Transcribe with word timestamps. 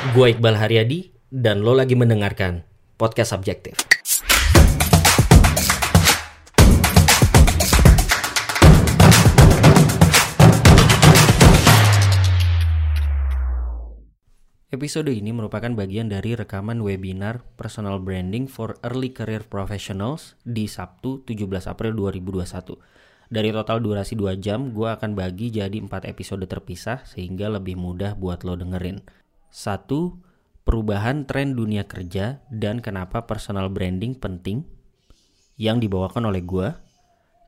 Gue 0.00 0.32
Iqbal 0.32 0.56
Haryadi 0.56 1.12
dan 1.28 1.60
lo 1.60 1.76
lagi 1.76 1.92
mendengarkan 1.92 2.64
Podcast 2.96 3.36
Subjektif. 3.36 3.76
Episode 14.72 15.12
ini 15.12 15.36
merupakan 15.36 15.68
bagian 15.76 16.08
dari 16.08 16.32
rekaman 16.32 16.80
webinar 16.80 17.44
Personal 17.60 18.00
Branding 18.00 18.48
for 18.48 18.80
Early 18.80 19.12
Career 19.12 19.44
Professionals 19.44 20.32
di 20.48 20.64
Sabtu 20.64 21.28
17 21.28 21.68
April 21.68 21.92
2021. 21.92 22.48
Dari 23.28 23.52
total 23.52 23.84
durasi 23.84 24.16
2 24.16 24.40
jam, 24.40 24.72
gue 24.72 24.88
akan 24.88 25.12
bagi 25.12 25.52
jadi 25.52 25.76
4 25.76 26.08
episode 26.08 26.48
terpisah 26.48 27.04
sehingga 27.04 27.52
lebih 27.52 27.76
mudah 27.76 28.16
buat 28.16 28.48
lo 28.48 28.56
dengerin. 28.56 29.19
1. 29.50 29.90
Perubahan 30.62 31.26
tren 31.26 31.58
dunia 31.58 31.82
kerja 31.82 32.38
dan 32.50 32.78
kenapa 32.78 33.26
personal 33.26 33.66
branding 33.70 34.14
penting 34.14 34.62
yang 35.58 35.82
dibawakan 35.82 36.30
oleh 36.30 36.40
gue. 36.46 36.70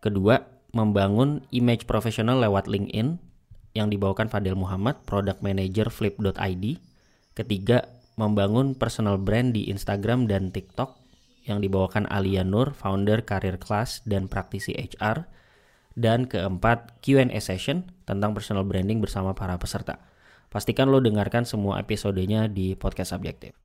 Kedua, 0.03 0.43
membangun 0.75 1.47
image 1.55 1.87
profesional 1.87 2.43
lewat 2.43 2.67
LinkedIn 2.67 3.23
yang 3.73 3.89
dibawakan 3.89 4.29
Fadel 4.29 4.59
Muhammad, 4.59 5.01
Product 5.07 5.41
Manager 5.41 5.89
Flip.id. 5.89 6.65
Ketiga, 7.33 7.89
membangun 8.21 8.77
personal 8.77 9.17
brand 9.17 9.57
di 9.57 9.73
Instagram 9.73 10.29
dan 10.29 10.53
TikTok 10.53 11.01
yang 11.49 11.65
dibawakan 11.65 12.05
Alia 12.13 12.45
Nur, 12.45 12.77
founder 12.77 13.25
Career 13.25 13.57
Class 13.57 14.05
dan 14.05 14.29
praktisi 14.29 14.77
HR. 14.77 15.27
Dan 15.93 16.25
keempat, 16.25 17.05
Q&A 17.05 17.37
session 17.41 17.93
tentang 18.09 18.33
personal 18.33 18.65
branding 18.65 19.05
bersama 19.05 19.37
para 19.37 19.57
peserta. 19.61 20.01
Pastikan 20.53 20.93
lo 20.93 21.01
dengarkan 21.01 21.49
semua 21.49 21.81
episodenya 21.81 22.45
di 22.45 22.77
podcast 22.77 23.17
Subjektif. 23.17 23.57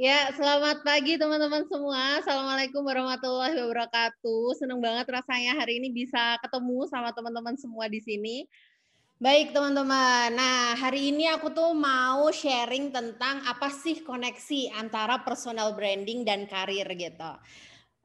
Ya, 0.00 0.32
selamat 0.32 0.80
pagi 0.80 1.20
teman-teman 1.20 1.68
semua. 1.68 2.24
Assalamualaikum 2.24 2.80
warahmatullahi 2.80 3.60
wabarakatuh. 3.60 4.56
Senang 4.56 4.80
banget 4.80 5.04
rasanya 5.04 5.52
hari 5.60 5.76
ini 5.76 5.92
bisa 5.92 6.40
ketemu 6.40 6.88
sama 6.88 7.12
teman-teman 7.12 7.60
semua 7.60 7.92
di 7.92 8.00
sini. 8.00 8.48
Baik 9.20 9.52
teman-teman, 9.52 10.32
nah 10.32 10.76
hari 10.80 11.12
ini 11.12 11.28
aku 11.28 11.52
tuh 11.52 11.76
mau 11.76 12.24
sharing 12.32 12.88
tentang 12.88 13.44
apa 13.44 13.68
sih 13.68 14.00
koneksi 14.00 14.80
antara 14.80 15.24
personal 15.28 15.76
branding 15.76 16.24
dan 16.24 16.48
karir 16.48 16.88
gitu. 16.96 17.32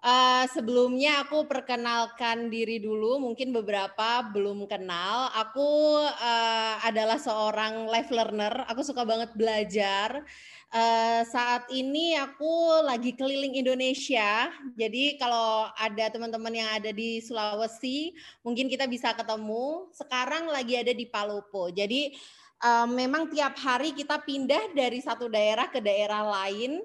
Uh, 0.02 0.49
sebelumnya 0.49 1.21
aku 1.21 1.45
perkenalkan 1.45 2.49
diri 2.49 2.81
dulu, 2.81 3.21
mungkin 3.21 3.53
beberapa 3.53 4.25
belum 4.33 4.66
kenal. 4.66 5.30
Aku 5.38 6.02
uh, 6.02 6.75
adalah 6.81 7.21
seorang 7.21 7.85
life 7.85 8.09
learner, 8.09 8.66
aku 8.66 8.81
suka 8.81 9.05
banget 9.05 9.30
belajar. 9.38 10.25
Uh, 10.73 11.21
saat 11.30 11.69
ini 11.69 12.17
aku 12.17 12.81
lagi 12.81 13.13
keliling 13.13 13.61
Indonesia. 13.61 14.49
Jadi 14.73 15.21
kalau 15.21 15.69
ada 15.77 16.09
teman-teman 16.09 16.58
yang 16.58 16.69
ada 16.81 16.89
di 16.89 17.21
Sulawesi, 17.21 18.17
mungkin 18.41 18.73
kita 18.73 18.89
bisa 18.89 19.13
ketemu. 19.13 19.86
Sekarang 19.93 20.49
lagi 20.49 20.81
ada 20.81 20.97
di 20.97 21.05
Palopo. 21.05 21.69
Jadi 21.69 22.17
uh, 22.65 22.89
memang 22.89 23.30
tiap 23.30 23.53
hari 23.53 23.93
kita 23.93 24.17
pindah 24.17 24.73
dari 24.73 24.97
satu 24.97 25.30
daerah 25.30 25.69
ke 25.69 25.77
daerah 25.77 26.25
lain 26.25 26.81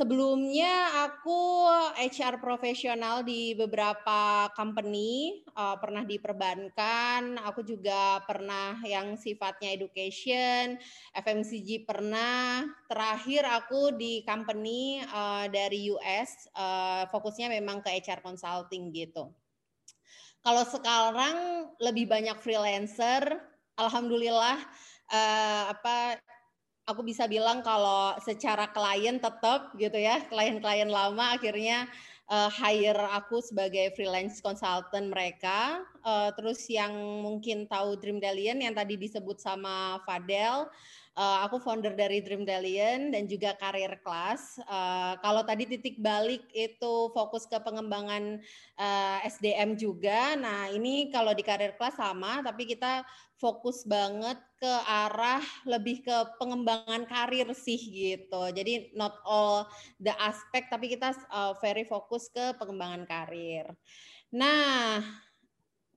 Sebelumnya 0.00 1.04
aku 1.12 1.68
HR 1.92 2.40
profesional 2.40 3.20
di 3.20 3.52
beberapa 3.52 4.48
company, 4.56 5.44
uh, 5.52 5.76
pernah 5.76 6.08
di 6.08 6.16
perbankan, 6.16 7.36
aku 7.44 7.60
juga 7.60 8.24
pernah 8.24 8.80
yang 8.80 9.20
sifatnya 9.20 9.76
education, 9.76 10.80
FMCG 11.12 11.84
pernah. 11.84 12.64
Terakhir 12.88 13.44
aku 13.44 13.92
di 13.92 14.24
company 14.24 15.04
uh, 15.04 15.52
dari 15.52 15.92
US, 15.92 16.48
uh, 16.56 17.04
fokusnya 17.12 17.52
memang 17.60 17.84
ke 17.84 17.92
HR 17.92 18.24
consulting 18.24 18.88
gitu. 18.96 19.28
Kalau 20.40 20.64
sekarang 20.64 21.36
lebih 21.76 22.08
banyak 22.08 22.40
freelancer, 22.40 23.36
alhamdulillah 23.76 24.64
uh, 25.12 25.76
apa 25.76 26.16
aku 26.90 27.06
bisa 27.06 27.30
bilang 27.30 27.62
kalau 27.62 28.18
secara 28.18 28.66
klien 28.74 29.22
tetap 29.22 29.70
gitu 29.78 29.94
ya, 29.94 30.18
klien-klien 30.26 30.90
lama 30.90 31.38
akhirnya 31.38 31.86
uh, 32.30 32.50
hire 32.50 33.06
aku 33.14 33.42
sebagai 33.42 33.94
freelance 33.94 34.42
consultant 34.42 35.10
mereka. 35.10 35.82
Uh, 36.00 36.34
terus 36.38 36.64
yang 36.70 36.94
mungkin 37.22 37.70
tahu 37.70 37.98
Dream 37.98 38.18
Dalian 38.18 38.62
yang 38.62 38.74
tadi 38.74 38.98
disebut 38.98 39.38
sama 39.38 40.00
Fadel, 40.02 40.66
uh, 41.16 41.38
aku 41.46 41.58
founder 41.58 41.94
dari 41.96 42.22
Dream 42.22 42.46
Dalian 42.46 43.10
dan 43.10 43.26
juga 43.26 43.56
Career 43.58 43.98
Class. 44.04 44.60
Uh, 44.66 45.18
kalau 45.24 45.42
tadi 45.42 45.66
titik 45.66 45.98
balik 45.98 46.44
itu 46.54 47.10
fokus 47.10 47.46
ke 47.46 47.58
pengembangan 47.62 48.38
uh, 48.78 49.18
SDM 49.26 49.74
juga. 49.74 50.36
Nah 50.38 50.70
ini 50.70 51.08
kalau 51.10 51.34
di 51.34 51.42
Career 51.42 51.74
Class 51.74 51.98
sama, 51.98 52.44
tapi 52.44 52.68
kita 52.68 53.02
fokus 53.40 53.88
banget 53.88 54.36
ke 54.60 54.72
arah 54.84 55.40
lebih 55.64 56.04
ke 56.04 56.16
pengembangan 56.36 57.08
karir 57.08 57.48
sih 57.56 57.80
gitu. 57.80 58.52
Jadi 58.52 58.92
not 58.92 59.16
all 59.24 59.64
the 59.96 60.12
aspect 60.20 60.68
tapi 60.68 60.92
kita 60.92 61.16
uh, 61.32 61.56
very 61.64 61.88
fokus 61.88 62.28
ke 62.28 62.52
pengembangan 62.60 63.08
karir. 63.08 63.64
Nah, 64.30 65.02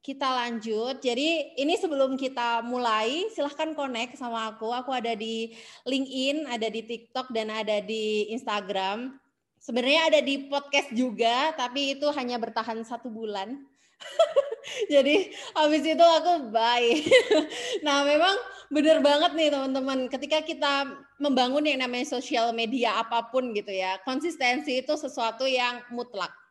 kita 0.04 0.28
lanjut. 0.28 1.00
Jadi 1.00 1.56
ini 1.56 1.80
sebelum 1.80 2.20
kita 2.20 2.60
mulai, 2.60 3.32
silahkan 3.32 3.72
connect 3.72 4.20
sama 4.20 4.52
aku. 4.52 4.68
Aku 4.76 4.92
ada 4.92 5.16
di 5.16 5.56
LinkedIn, 5.88 6.44
ada 6.44 6.68
di 6.68 6.84
TikTok, 6.84 7.32
dan 7.32 7.48
ada 7.48 7.80
di 7.80 8.28
Instagram. 8.36 9.16
Sebenarnya 9.64 10.12
ada 10.12 10.20
di 10.20 10.52
podcast 10.52 10.92
juga, 10.92 11.56
tapi 11.56 11.96
itu 11.96 12.04
hanya 12.12 12.36
bertahan 12.36 12.84
satu 12.84 13.08
bulan. 13.08 13.64
Jadi 14.92 15.32
habis 15.56 15.88
itu 15.88 16.04
aku 16.04 16.52
bye. 16.52 17.00
nah 17.88 18.04
memang 18.04 18.36
benar 18.68 19.00
banget 19.00 19.32
nih 19.40 19.56
teman-teman. 19.56 20.12
Ketika 20.12 20.44
kita 20.44 20.92
membangun 21.16 21.64
yang 21.64 21.80
namanya 21.80 22.20
sosial 22.20 22.52
media 22.52 23.00
apa 23.00 23.32
pun 23.32 23.56
gitu 23.56 23.72
ya, 23.72 24.04
konsistensi 24.04 24.84
itu 24.84 25.00
sesuatu 25.00 25.48
yang 25.48 25.80
mutlak. 25.96 26.43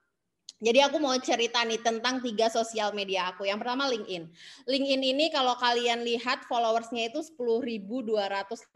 Jadi 0.63 0.79
aku 0.79 1.03
mau 1.03 1.11
cerita 1.19 1.67
nih 1.67 1.83
tentang 1.83 2.23
tiga 2.23 2.47
sosial 2.47 2.95
media 2.95 3.35
aku. 3.35 3.43
Yang 3.51 3.67
pertama 3.67 3.91
LinkedIn. 3.91 4.31
LinkedIn 4.71 5.03
ini 5.03 5.27
kalau 5.35 5.59
kalian 5.59 6.07
lihat 6.07 6.47
followersnya 6.47 7.11
itu 7.11 7.19
10.288 7.19 8.71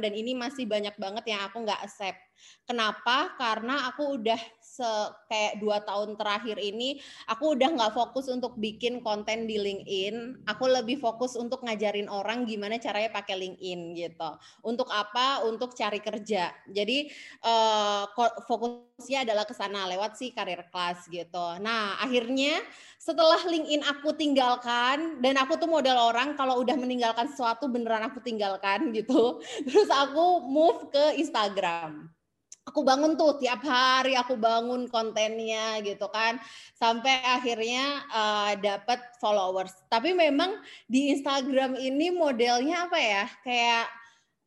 dan 0.00 0.12
ini 0.16 0.32
masih 0.32 0.64
banyak 0.64 0.96
banget 0.96 1.24
yang 1.28 1.44
aku 1.44 1.68
nggak 1.68 1.84
accept. 1.84 2.16
Kenapa? 2.64 3.36
Karena 3.36 3.92
aku 3.92 4.16
udah 4.16 4.40
se 4.72 4.88
kayak 5.28 5.60
dua 5.60 5.84
tahun 5.84 6.16
terakhir 6.16 6.56
ini 6.56 6.96
aku 7.28 7.52
udah 7.52 7.76
nggak 7.76 7.92
fokus 7.92 8.32
untuk 8.32 8.56
bikin 8.56 9.04
konten 9.04 9.44
di 9.44 9.60
LinkedIn. 9.60 10.48
Aku 10.48 10.64
lebih 10.64 10.96
fokus 10.96 11.36
untuk 11.36 11.60
ngajarin 11.60 12.08
orang 12.08 12.48
gimana 12.48 12.80
caranya 12.80 13.12
pakai 13.12 13.36
LinkedIn 13.36 13.92
gitu. 13.92 14.30
Untuk 14.64 14.88
apa? 14.88 15.44
Untuk 15.44 15.76
cari 15.76 16.00
kerja. 16.00 16.56
Jadi 16.64 17.12
uh, 17.44 18.08
fokusnya 18.48 19.28
adalah 19.28 19.44
ke 19.44 19.52
sana 19.52 19.84
lewat 19.92 20.16
si 20.16 20.32
karir 20.32 20.64
kelas 20.72 21.04
gitu. 21.12 21.60
Nah 21.60 22.00
akhirnya 22.00 22.64
setelah 22.96 23.44
LinkedIn 23.44 23.84
aku 23.84 24.16
tinggalkan 24.16 25.20
dan 25.20 25.36
aku 25.36 25.60
tuh 25.60 25.68
model 25.68 26.00
orang 26.00 26.32
kalau 26.32 26.64
udah 26.64 26.80
meninggalkan 26.80 27.28
sesuatu 27.28 27.68
beneran 27.68 28.08
aku 28.08 28.24
tinggalkan 28.24 28.88
gitu. 28.96 29.36
Terus 29.68 29.92
aku 29.92 30.48
move 30.48 30.88
ke 30.88 31.20
Instagram 31.20 32.21
aku 32.62 32.86
bangun 32.86 33.18
tuh 33.18 33.42
tiap 33.42 33.66
hari 33.66 34.14
aku 34.14 34.38
bangun 34.38 34.86
kontennya 34.86 35.82
gitu 35.82 36.06
kan. 36.10 36.38
Sampai 36.78 37.22
akhirnya 37.22 38.06
uh, 38.10 38.52
dapat 38.58 39.02
followers. 39.18 39.74
Tapi 39.90 40.14
memang 40.14 40.62
di 40.86 41.10
Instagram 41.10 41.74
ini 41.78 42.14
modelnya 42.14 42.86
apa 42.86 42.98
ya? 42.98 43.24
Kayak 43.42 43.86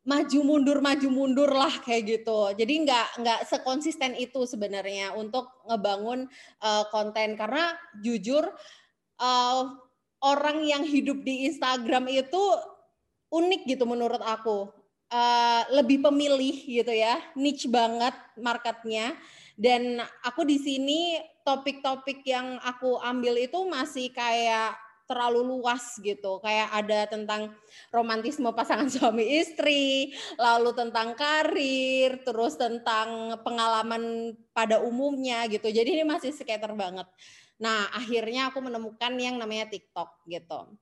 maju 0.06 0.38
mundur 0.46 0.78
maju 0.78 1.08
mundur 1.10 1.50
lah 1.50 1.74
kayak 1.82 2.02
gitu. 2.06 2.54
Jadi 2.56 2.86
nggak 2.86 3.06
nggak 3.20 3.40
sekonsisten 3.50 4.14
itu 4.16 4.46
sebenarnya 4.46 5.12
untuk 5.12 5.50
ngebangun 5.68 6.30
uh, 6.64 6.84
konten. 6.88 7.36
Karena 7.36 7.76
jujur 8.00 8.48
uh, 9.20 9.62
orang 10.24 10.64
yang 10.64 10.82
hidup 10.86 11.20
di 11.20 11.44
Instagram 11.50 12.08
itu 12.08 12.42
unik 13.30 13.62
gitu 13.68 13.84
menurut 13.84 14.22
aku 14.22 14.70
uh, 15.10 15.62
lebih 15.74 16.02
pemilih 16.02 16.56
gitu 16.66 16.92
ya, 16.92 17.18
niche 17.38 17.70
banget 17.70 18.14
marketnya. 18.38 19.14
Dan 19.56 20.04
aku 20.20 20.44
di 20.44 20.60
sini 20.60 21.16
topik-topik 21.40 22.20
yang 22.28 22.60
aku 22.60 23.00
ambil 23.00 23.40
itu 23.40 23.56
masih 23.64 24.12
kayak 24.12 24.76
terlalu 25.06 25.56
luas 25.56 25.96
gitu. 26.02 26.42
Kayak 26.42 26.68
ada 26.74 27.00
tentang 27.08 27.54
romantisme 27.94 28.50
pasangan 28.52 28.90
suami 28.92 29.40
istri, 29.40 30.12
lalu 30.36 30.74
tentang 30.76 31.14
karir, 31.14 32.20
terus 32.26 32.58
tentang 32.58 33.40
pengalaman 33.40 34.34
pada 34.52 34.82
umumnya 34.82 35.46
gitu. 35.48 35.70
Jadi 35.70 36.02
ini 36.02 36.04
masih 36.04 36.34
skater 36.34 36.74
banget. 36.74 37.06
Nah, 37.56 37.88
akhirnya 37.96 38.52
aku 38.52 38.60
menemukan 38.60 39.16
yang 39.16 39.40
namanya 39.40 39.72
TikTok 39.72 40.28
gitu. 40.28 40.76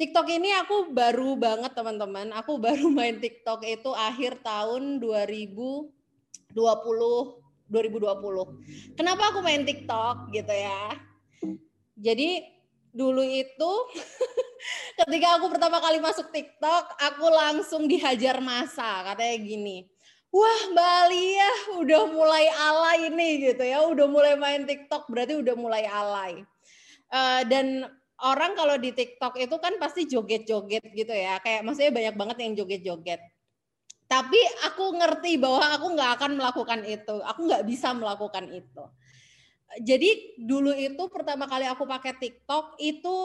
TikTok 0.00 0.32
ini 0.32 0.48
aku 0.56 0.96
baru 0.96 1.36
banget 1.36 1.76
teman-teman. 1.76 2.32
Aku 2.40 2.56
baru 2.64 2.88
main 2.88 3.20
TikTok 3.20 3.60
itu 3.68 3.92
akhir 3.92 4.40
tahun 4.40 4.96
2020 4.96 6.56
2020. 6.56 8.96
Kenapa 8.96 9.22
aku 9.28 9.44
main 9.44 9.68
TikTok 9.68 10.32
gitu 10.32 10.54
ya? 10.56 10.96
Jadi 12.00 12.48
dulu 12.90 13.20
itu 13.20 13.72
ketika 15.04 15.36
aku 15.36 15.52
pertama 15.52 15.84
kali 15.84 16.00
masuk 16.00 16.32
TikTok, 16.32 16.96
aku 16.96 17.26
langsung 17.28 17.84
dihajar 17.84 18.40
masa 18.40 19.04
katanya 19.04 19.36
gini. 19.36 19.84
Wah 20.32 20.62
Mbak 20.72 20.90
Alia 21.04 21.50
udah 21.76 22.02
mulai 22.08 22.48
alay 22.48 23.12
ini 23.12 23.52
gitu 23.52 23.64
ya, 23.66 23.84
udah 23.84 24.06
mulai 24.08 24.32
main 24.38 24.64
TikTok 24.64 25.12
berarti 25.12 25.36
udah 25.36 25.54
mulai 25.58 25.84
alay. 25.84 26.40
Uh, 27.10 27.42
dan 27.50 27.90
orang 28.24 28.52
kalau 28.52 28.76
di 28.76 28.92
TikTok 28.92 29.40
itu 29.40 29.56
kan 29.56 29.76
pasti 29.80 30.04
joget-joget 30.04 30.84
gitu 30.92 31.14
ya, 31.14 31.40
kayak 31.40 31.64
maksudnya 31.64 31.92
banyak 31.92 32.14
banget 32.16 32.36
yang 32.44 32.52
joget-joget. 32.58 33.20
Tapi 34.10 34.40
aku 34.66 34.98
ngerti 34.98 35.38
bahwa 35.38 35.62
aku 35.70 35.86
nggak 35.94 36.10
akan 36.18 36.30
melakukan 36.34 36.80
itu, 36.82 37.16
aku 37.22 37.40
nggak 37.46 37.62
bisa 37.62 37.94
melakukan 37.94 38.50
itu. 38.50 38.84
Jadi 39.86 40.34
dulu 40.42 40.74
itu 40.74 41.06
pertama 41.06 41.46
kali 41.46 41.62
aku 41.70 41.86
pakai 41.86 42.18
TikTok 42.18 42.74
itu 42.82 43.16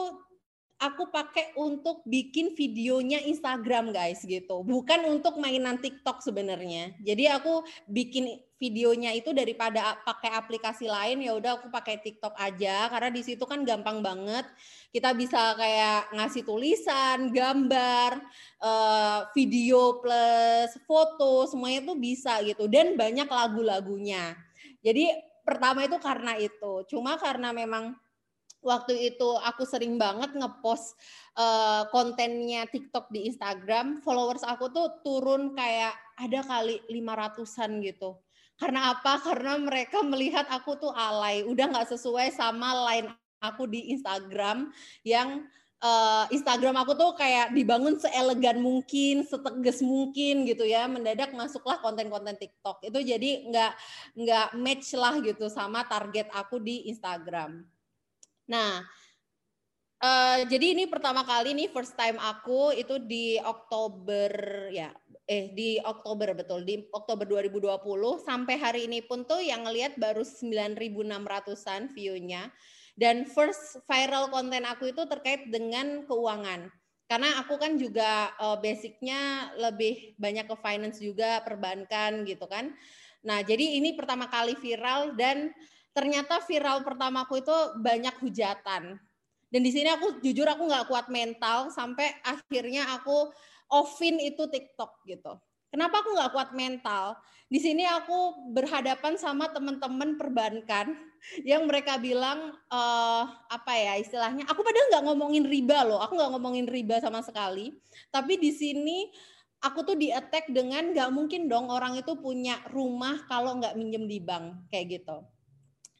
aku 0.76 1.08
pakai 1.08 1.56
untuk 1.56 2.04
bikin 2.04 2.52
videonya 2.52 3.24
Instagram 3.24 3.96
guys 3.96 4.20
gitu. 4.24 4.60
Bukan 4.60 5.08
untuk 5.08 5.40
mainan 5.40 5.80
TikTok 5.80 6.20
sebenarnya. 6.20 6.92
Jadi 7.00 7.24
aku 7.32 7.64
bikin 7.88 8.36
videonya 8.56 9.12
itu 9.12 9.36
daripada 9.36 10.00
pakai 10.00 10.32
aplikasi 10.32 10.88
lain 10.88 11.20
ya 11.20 11.36
udah 11.36 11.60
aku 11.60 11.68
pakai 11.68 12.00
TikTok 12.00 12.32
aja 12.40 12.88
karena 12.88 13.12
di 13.12 13.22
situ 13.24 13.44
kan 13.48 13.64
gampang 13.64 14.04
banget. 14.04 14.44
Kita 14.92 15.12
bisa 15.16 15.56
kayak 15.56 16.12
ngasih 16.12 16.44
tulisan, 16.44 17.32
gambar, 17.32 18.20
eh, 18.60 19.20
video 19.32 20.00
plus 20.00 20.72
foto 20.84 21.48
semuanya 21.48 21.88
tuh 21.88 21.96
bisa 21.96 22.40
gitu 22.44 22.68
dan 22.68 22.96
banyak 22.96 23.28
lagu-lagunya. 23.28 24.36
Jadi 24.84 25.08
pertama 25.44 25.88
itu 25.88 25.96
karena 26.00 26.36
itu. 26.36 26.84
Cuma 26.88 27.16
karena 27.16 27.52
memang 27.52 27.96
waktu 28.64 29.14
itu 29.14 29.28
aku 29.42 29.62
sering 29.62 29.96
banget 30.00 30.34
ngepost 30.34 30.96
uh, 31.38 31.86
kontennya 31.92 32.66
TikTok 32.66 33.08
di 33.12 33.28
Instagram, 33.28 34.00
followers 34.02 34.42
aku 34.42 34.72
tuh 34.72 35.00
turun 35.06 35.54
kayak 35.54 35.94
ada 36.16 36.40
kali 36.44 36.80
500-an 36.88 37.80
gitu. 37.84 38.16
Karena 38.56 38.96
apa? 38.96 39.20
Karena 39.20 39.60
mereka 39.60 40.00
melihat 40.00 40.48
aku 40.48 40.80
tuh 40.80 40.92
alay, 40.92 41.44
udah 41.44 41.68
nggak 41.68 41.92
sesuai 41.92 42.32
sama 42.32 42.72
line 42.88 43.12
aku 43.44 43.68
di 43.68 43.92
Instagram 43.92 44.72
yang 45.04 45.44
uh, 45.84 46.24
Instagram 46.32 46.80
aku 46.80 46.96
tuh 46.96 47.12
kayak 47.20 47.52
dibangun 47.52 48.00
seelegan 48.00 48.64
mungkin, 48.64 49.28
setegas 49.28 49.84
mungkin 49.84 50.48
gitu 50.48 50.64
ya. 50.64 50.88
Mendadak 50.88 51.36
masuklah 51.36 51.76
konten-konten 51.84 52.40
TikTok. 52.40 52.80
Itu 52.88 53.04
jadi 53.04 53.44
nggak 53.44 53.72
nggak 54.24 54.48
match 54.56 54.96
lah 54.96 55.20
gitu 55.20 55.52
sama 55.52 55.84
target 55.84 56.32
aku 56.32 56.56
di 56.56 56.88
Instagram. 56.88 57.75
Nah, 58.46 58.86
uh, 60.02 60.38
jadi 60.46 60.74
ini 60.78 60.86
pertama 60.86 61.26
kali 61.26 61.54
nih 61.54 61.68
first 61.70 61.98
time 61.98 62.18
aku 62.22 62.74
itu 62.74 63.02
di 63.02 63.38
Oktober 63.42 64.30
ya 64.70 64.94
eh 65.26 65.50
di 65.50 65.82
Oktober 65.82 66.38
betul 66.38 66.62
di 66.62 66.86
Oktober 66.94 67.26
2020 67.26 67.82
sampai 68.22 68.54
hari 68.62 68.80
ini 68.86 69.02
pun 69.02 69.26
tuh 69.26 69.42
yang 69.42 69.66
ngelihat 69.66 69.98
baru 69.98 70.22
9.600an 70.22 71.90
view-nya 71.90 72.46
dan 72.94 73.26
first 73.28 73.82
viral 73.84 74.32
konten 74.32 74.64
aku 74.64 74.94
itu 74.94 75.04
terkait 75.04 75.52
dengan 75.52 76.06
keuangan. 76.08 76.72
Karena 77.06 77.38
aku 77.38 77.54
kan 77.60 77.78
juga 77.78 78.34
uh, 78.40 78.58
basicnya 78.58 79.52
lebih 79.54 80.18
banyak 80.18 80.50
ke 80.50 80.56
finance 80.58 80.98
juga, 80.98 81.38
perbankan 81.46 82.26
gitu 82.26 82.50
kan. 82.50 82.74
Nah 83.22 83.46
jadi 83.46 83.78
ini 83.78 83.94
pertama 83.94 84.26
kali 84.26 84.58
viral 84.58 85.14
dan 85.14 85.54
ternyata 85.96 86.44
viral 86.44 86.84
pertamaku 86.84 87.40
itu 87.40 87.56
banyak 87.80 88.20
hujatan. 88.20 89.00
Dan 89.48 89.60
di 89.64 89.72
sini 89.72 89.88
aku 89.88 90.20
jujur 90.20 90.44
aku 90.44 90.68
nggak 90.68 90.92
kuat 90.92 91.08
mental 91.08 91.72
sampai 91.72 92.12
akhirnya 92.20 92.84
aku 93.00 93.32
offin 93.72 94.20
itu 94.20 94.44
TikTok 94.44 95.00
gitu. 95.08 95.40
Kenapa 95.72 96.04
aku 96.04 96.12
nggak 96.12 96.32
kuat 96.36 96.50
mental? 96.52 97.16
Di 97.48 97.62
sini 97.62 97.88
aku 97.88 98.52
berhadapan 98.52 99.16
sama 99.16 99.48
teman-teman 99.48 100.20
perbankan 100.20 100.92
yang 101.48 101.64
mereka 101.64 101.96
bilang 101.96 102.52
uh, 102.68 103.24
apa 103.48 103.72
ya 103.72 103.96
istilahnya? 103.96 104.44
Aku 104.52 104.60
padahal 104.60 104.92
nggak 104.92 105.04
ngomongin 105.08 105.44
riba 105.48 105.80
loh, 105.88 106.04
aku 106.04 106.20
nggak 106.20 106.32
ngomongin 106.36 106.66
riba 106.68 107.00
sama 107.00 107.24
sekali. 107.24 107.72
Tapi 108.12 108.36
di 108.36 108.52
sini 108.52 109.08
aku 109.64 109.80
tuh 109.82 109.96
di 109.96 110.12
attack 110.12 110.52
dengan 110.52 110.92
nggak 110.92 111.08
mungkin 111.08 111.48
dong 111.48 111.72
orang 111.72 111.96
itu 111.96 112.12
punya 112.20 112.60
rumah 112.68 113.24
kalau 113.24 113.56
nggak 113.56 113.74
minjem 113.78 114.04
di 114.04 114.20
bank 114.20 114.68
kayak 114.68 115.00
gitu. 115.00 115.24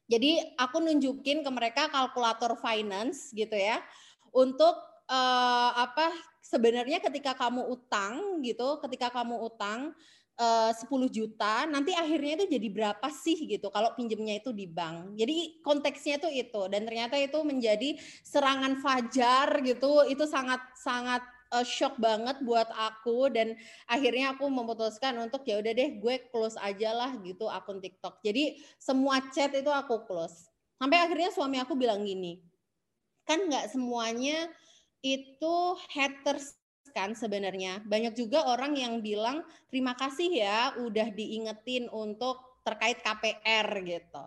Jadi 0.07 0.39
aku 0.55 0.79
nunjukin 0.79 1.43
ke 1.43 1.51
mereka 1.51 1.91
kalkulator 1.91 2.55
finance 2.59 3.35
gitu 3.35 3.59
ya 3.59 3.83
untuk 4.31 4.75
uh, 5.11 5.71
apa 5.75 6.15
sebenarnya 6.43 7.03
ketika 7.03 7.35
kamu 7.35 7.67
utang 7.67 8.39
gitu, 8.47 8.79
ketika 8.87 9.11
kamu 9.11 9.51
utang 9.51 9.91
eh, 10.37 10.71
uh, 10.71 10.71
10 10.71 11.11
juta, 11.11 11.65
nanti 11.67 11.91
akhirnya 11.97 12.39
itu 12.45 12.61
jadi 12.61 12.69
berapa 12.71 13.09
sih 13.09 13.35
gitu 13.49 13.73
kalau 13.73 13.97
pinjemnya 13.99 14.39
itu 14.39 14.55
di 14.55 14.71
bank. 14.71 15.19
Jadi 15.19 15.59
konteksnya 15.65 16.23
itu 16.23 16.29
itu 16.47 16.63
dan 16.71 16.87
ternyata 16.87 17.19
itu 17.19 17.41
menjadi 17.43 17.99
serangan 18.23 18.79
fajar 18.79 19.59
gitu, 19.65 20.07
itu 20.07 20.23
sangat 20.29 20.61
sangat 20.79 21.25
uh, 21.53 21.67
shock 21.67 21.99
banget 22.01 22.41
buat 22.43 22.67
aku 22.75 23.31
dan 23.31 23.55
akhirnya 23.87 24.35
aku 24.35 24.49
memutuskan 24.49 25.19
untuk 25.23 25.47
ya 25.47 25.59
udah 25.61 25.73
deh 25.73 25.99
gue 25.99 26.15
close 26.31 26.59
aja 26.59 26.95
lah 26.95 27.11
gitu 27.23 27.47
akun 27.47 27.79
TikTok. 27.79 28.23
Jadi 28.23 28.59
semua 28.79 29.23
chat 29.31 29.53
itu 29.55 29.71
aku 29.71 30.07
close. 30.07 30.49
Sampai 30.77 31.01
akhirnya 31.01 31.33
suami 31.33 31.57
aku 31.57 31.73
bilang 31.73 32.05
gini, 32.05 32.43
kan 33.25 33.41
nggak 33.49 33.73
semuanya 33.73 34.49
itu 35.01 35.57
haters 35.93 36.57
kan 36.93 37.13
sebenarnya. 37.13 37.85
Banyak 37.85 38.17
juga 38.17 38.45
orang 38.49 38.77
yang 38.77 39.01
bilang 39.01 39.45
terima 39.69 39.97
kasih 39.97 40.33
ya 40.33 40.73
udah 40.81 41.13
diingetin 41.13 41.89
untuk 41.93 42.61
terkait 42.65 43.01
KPR 43.01 43.69
gitu. 43.85 44.25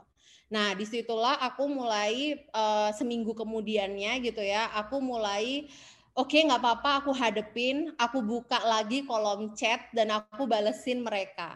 Nah 0.49 0.73
di 0.73 0.85
situlah 0.85 1.37
aku 1.37 1.69
mulai 1.69 2.33
uh, 2.53 2.89
seminggu 2.93 3.37
kemudiannya 3.37 4.17
gitu 4.25 4.41
ya, 4.41 4.69
aku 4.73 4.97
mulai 4.97 5.69
oke 6.19 6.35
okay, 6.35 6.43
nggak 6.43 6.59
apa-apa 6.59 6.89
aku 6.99 7.15
hadepin, 7.15 7.95
aku 7.95 8.19
buka 8.19 8.59
lagi 8.67 9.07
kolom 9.07 9.55
chat 9.55 9.87
dan 9.95 10.11
aku 10.11 10.43
balesin 10.43 10.99
mereka. 10.99 11.55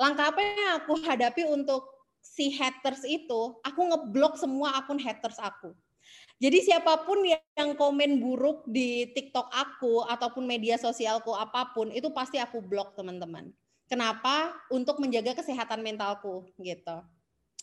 Langkah 0.00 0.32
apa 0.32 0.40
yang 0.40 0.80
aku 0.80 1.04
hadapi 1.04 1.44
untuk 1.44 1.84
si 2.24 2.48
haters 2.56 3.04
itu, 3.04 3.60
aku 3.60 3.80
ngeblok 3.92 4.40
semua 4.40 4.80
akun 4.80 4.96
haters 4.96 5.36
aku. 5.36 5.76
Jadi 6.40 6.64
siapa 6.64 7.04
pun 7.04 7.20
yang 7.28 7.76
komen 7.78 8.18
buruk 8.18 8.66
di 8.66 9.12
TikTok 9.12 9.52
aku 9.52 10.02
ataupun 10.08 10.48
media 10.48 10.80
sosialku 10.80 11.30
apa 11.36 11.70
pun 11.76 11.92
itu 11.94 12.10
pasti 12.10 12.40
aku 12.40 12.58
blok 12.64 12.96
teman-teman. 12.98 13.52
Kenapa? 13.86 14.50
Untuk 14.72 14.98
menjaga 14.98 15.36
kesehatan 15.36 15.84
mentalku 15.84 16.48
gitu. 16.58 17.04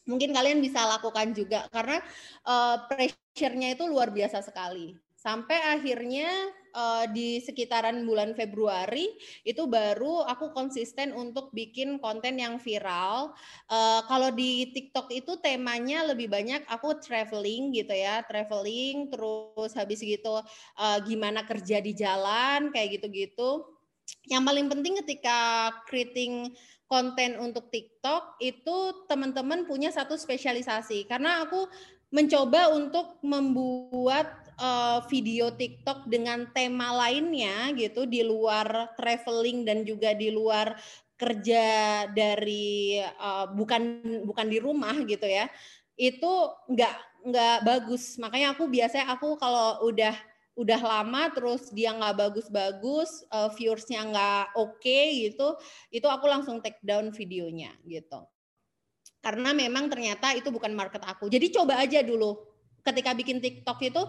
Mungkin 0.08 0.34
kalian 0.34 0.64
bisa 0.64 0.86
lakukan 0.88 1.34
juga 1.36 1.68
karena 1.70 2.00
uh, 2.48 2.86
pressure-nya 2.88 3.76
itu 3.76 3.86
luar 3.86 4.10
biasa 4.10 4.40
sekali. 4.40 4.96
Sampai 5.22 5.54
akhirnya 5.62 6.26
uh, 6.74 7.06
di 7.14 7.38
sekitaran 7.46 8.02
bulan 8.10 8.34
Februari 8.34 9.06
itu 9.46 9.70
baru 9.70 10.26
aku 10.26 10.50
konsisten 10.50 11.14
untuk 11.14 11.54
bikin 11.54 12.02
konten 12.02 12.42
yang 12.42 12.58
viral. 12.58 13.30
Uh, 13.70 14.02
kalau 14.10 14.34
di 14.34 14.74
TikTok 14.74 15.14
itu 15.14 15.38
temanya 15.38 16.10
lebih 16.10 16.26
banyak 16.26 16.66
aku 16.66 16.98
traveling 16.98 17.70
gitu 17.70 17.94
ya, 17.94 18.26
traveling 18.26 19.14
terus 19.14 19.78
habis 19.78 20.02
gitu 20.02 20.42
uh, 20.42 20.98
gimana 21.06 21.46
kerja 21.46 21.78
di 21.78 21.94
jalan 21.94 22.74
kayak 22.74 22.98
gitu-gitu. 22.98 23.78
Yang 24.26 24.42
paling 24.42 24.68
penting 24.74 24.94
ketika 25.06 25.70
creating 25.86 26.50
konten 26.90 27.38
untuk 27.38 27.70
TikTok 27.70 28.42
itu 28.42 29.06
teman-teman 29.06 29.70
punya 29.70 29.94
satu 29.94 30.18
spesialisasi 30.18 31.06
karena 31.06 31.46
aku 31.46 31.70
mencoba 32.12 32.76
untuk 32.76 33.22
membuat 33.24 34.41
uh, 34.62 35.02
video 35.10 35.50
TikTok 35.50 36.06
dengan 36.06 36.46
tema 36.54 36.94
lainnya 36.94 37.74
gitu 37.74 38.06
di 38.06 38.22
luar 38.22 38.94
traveling 38.94 39.66
dan 39.66 39.82
juga 39.82 40.14
di 40.14 40.30
luar 40.30 40.78
kerja 41.18 41.66
dari 42.10 42.98
uh, 43.02 43.50
bukan 43.54 44.02
bukan 44.26 44.48
di 44.50 44.58
rumah 44.62 44.94
gitu 45.06 45.26
ya 45.26 45.50
itu 45.98 46.32
nggak 46.66 46.96
nggak 47.30 47.58
bagus. 47.62 48.18
Makanya 48.18 48.58
aku 48.58 48.66
biasanya 48.66 49.14
aku 49.14 49.38
kalau 49.38 49.86
udah 49.86 50.18
udah 50.58 50.82
lama 50.82 51.32
terus 51.32 51.72
dia 51.72 51.96
nggak 51.96 52.18
bagus-bagus 52.18 53.24
uh, 53.32 53.48
viewersnya 53.56 54.04
nggak 54.04 54.46
oke 54.60 54.84
okay, 54.84 55.32
gitu 55.32 55.56
itu 55.96 56.04
aku 56.12 56.28
langsung 56.28 56.60
take 56.60 56.82
down 56.84 57.14
videonya 57.14 57.72
gitu. 57.88 58.26
Karena 59.22 59.54
memang 59.54 59.86
ternyata 59.88 60.34
itu 60.34 60.50
bukan 60.50 60.74
market 60.74 61.06
aku. 61.06 61.30
Jadi 61.30 61.54
coba 61.54 61.78
aja 61.78 62.02
dulu. 62.02 62.42
Ketika 62.82 63.14
bikin 63.14 63.38
TikTok 63.38 63.78
itu 63.86 64.02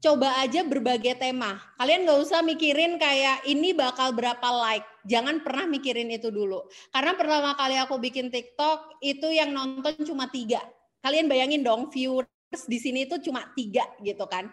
coba 0.00 0.40
aja 0.42 0.62
berbagai 0.62 1.16
tema. 1.18 1.58
Kalian 1.80 2.04
nggak 2.06 2.20
usah 2.20 2.40
mikirin 2.44 3.00
kayak 3.00 3.44
ini 3.48 3.72
bakal 3.72 4.12
berapa 4.12 4.48
like. 4.62 4.86
Jangan 5.06 5.42
pernah 5.42 5.66
mikirin 5.70 6.10
itu 6.10 6.28
dulu. 6.32 6.66
Karena 6.90 7.14
pertama 7.14 7.54
kali 7.54 7.78
aku 7.78 7.96
bikin 8.00 8.28
TikTok 8.28 9.00
itu 9.02 9.28
yang 9.30 9.54
nonton 9.54 9.96
cuma 10.04 10.26
tiga. 10.28 10.60
Kalian 11.00 11.30
bayangin 11.30 11.62
dong 11.62 11.88
viewers 11.92 12.28
di 12.66 12.78
sini 12.78 13.04
itu 13.06 13.18
cuma 13.20 13.46
tiga 13.52 13.84
gitu 14.00 14.24
kan 14.30 14.48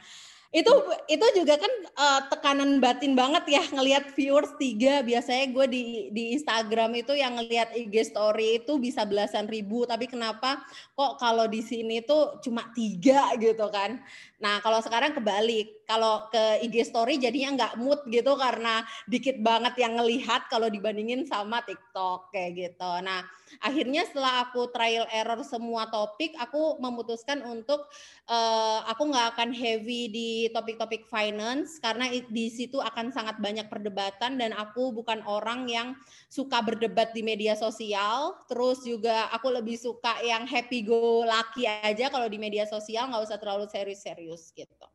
itu 0.53 0.69
itu 1.09 1.25
juga 1.33 1.57
kan 1.57 1.73
uh, 1.97 2.21
tekanan 2.29 2.77
batin 2.77 3.17
banget 3.17 3.57
ya 3.57 3.63
ngelihat 3.73 4.13
viewers 4.13 4.53
tiga. 4.61 5.01
Biasanya 5.01 5.49
gue 5.49 5.65
di 5.65 5.83
di 6.13 6.23
Instagram 6.37 6.93
itu 6.93 7.17
yang 7.17 7.41
ngelihat 7.41 7.73
IG 7.73 8.13
story 8.13 8.61
itu 8.61 8.77
bisa 8.77 9.01
belasan 9.01 9.49
ribu. 9.49 9.89
Tapi 9.89 10.05
kenapa 10.05 10.61
kok 10.93 11.17
kalau 11.17 11.49
di 11.49 11.65
sini 11.65 12.05
tuh 12.05 12.37
cuma 12.45 12.69
tiga 12.77 13.33
gitu 13.41 13.65
kan? 13.73 13.97
Nah 14.37 14.61
kalau 14.61 14.77
sekarang 14.77 15.17
kebalik 15.17 15.82
kalau 15.93 16.25
ke 16.33 16.65
IG 16.65 16.89
story 16.89 17.21
jadinya 17.21 17.53
nggak 17.53 17.73
mood 17.77 18.01
gitu 18.09 18.33
karena 18.33 18.81
dikit 19.05 19.37
banget 19.45 19.77
yang 19.77 19.93
ngelihat 20.01 20.49
kalau 20.49 20.65
dibandingin 20.65 21.21
sama 21.29 21.61
TikTok 21.61 22.33
kayak 22.33 22.57
gitu. 22.57 22.91
Nah 23.05 23.21
akhirnya 23.61 24.01
setelah 24.09 24.49
aku 24.49 24.73
trial 24.73 25.05
error 25.13 25.45
semua 25.45 25.85
topik 25.93 26.33
aku 26.41 26.81
memutuskan 26.81 27.45
untuk 27.45 27.85
uh, 28.25 28.81
aku 28.89 29.13
nggak 29.13 29.37
akan 29.37 29.53
heavy 29.53 30.09
di 30.09 30.29
topik-topik 30.49 31.05
finance 31.05 31.77
karena 31.77 32.09
di 32.09 32.49
situ 32.49 32.81
akan 32.81 33.13
sangat 33.13 33.37
banyak 33.37 33.69
perdebatan 33.69 34.41
dan 34.41 34.57
aku 34.57 34.89
bukan 34.89 35.21
orang 35.29 35.69
yang 35.69 35.93
suka 36.25 36.65
berdebat 36.65 37.13
di 37.13 37.21
media 37.21 37.53
sosial. 37.53 38.33
Terus 38.49 38.81
juga 38.81 39.29
aku 39.29 39.53
lebih 39.53 39.77
suka 39.77 40.17
yang 40.25 40.49
happy 40.49 40.81
go 40.81 41.21
lucky 41.21 41.69
aja 41.69 42.09
kalau 42.09 42.25
di 42.25 42.41
media 42.41 42.65
sosial 42.65 43.13
nggak 43.13 43.29
usah 43.29 43.37
terlalu 43.37 43.69
serius-serius 43.69 44.49
gitu 44.57 44.92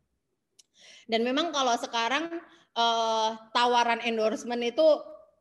dan 1.09 1.25
memang 1.25 1.50
kalau 1.50 1.75
sekarang 1.81 2.38
uh, 2.77 3.35
tawaran 3.57 4.05
endorsement 4.05 4.62
itu 4.62 4.85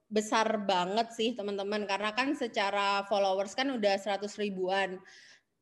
besar 0.07 0.63
banget 0.63 1.11
sih 1.11 1.35
teman-teman 1.35 1.83
karena 1.83 2.15
kan 2.15 2.31
secara 2.31 3.03
followers 3.11 3.51
kan 3.51 3.67
udah 3.75 3.99
100 3.99 4.23
ribuan 4.39 5.03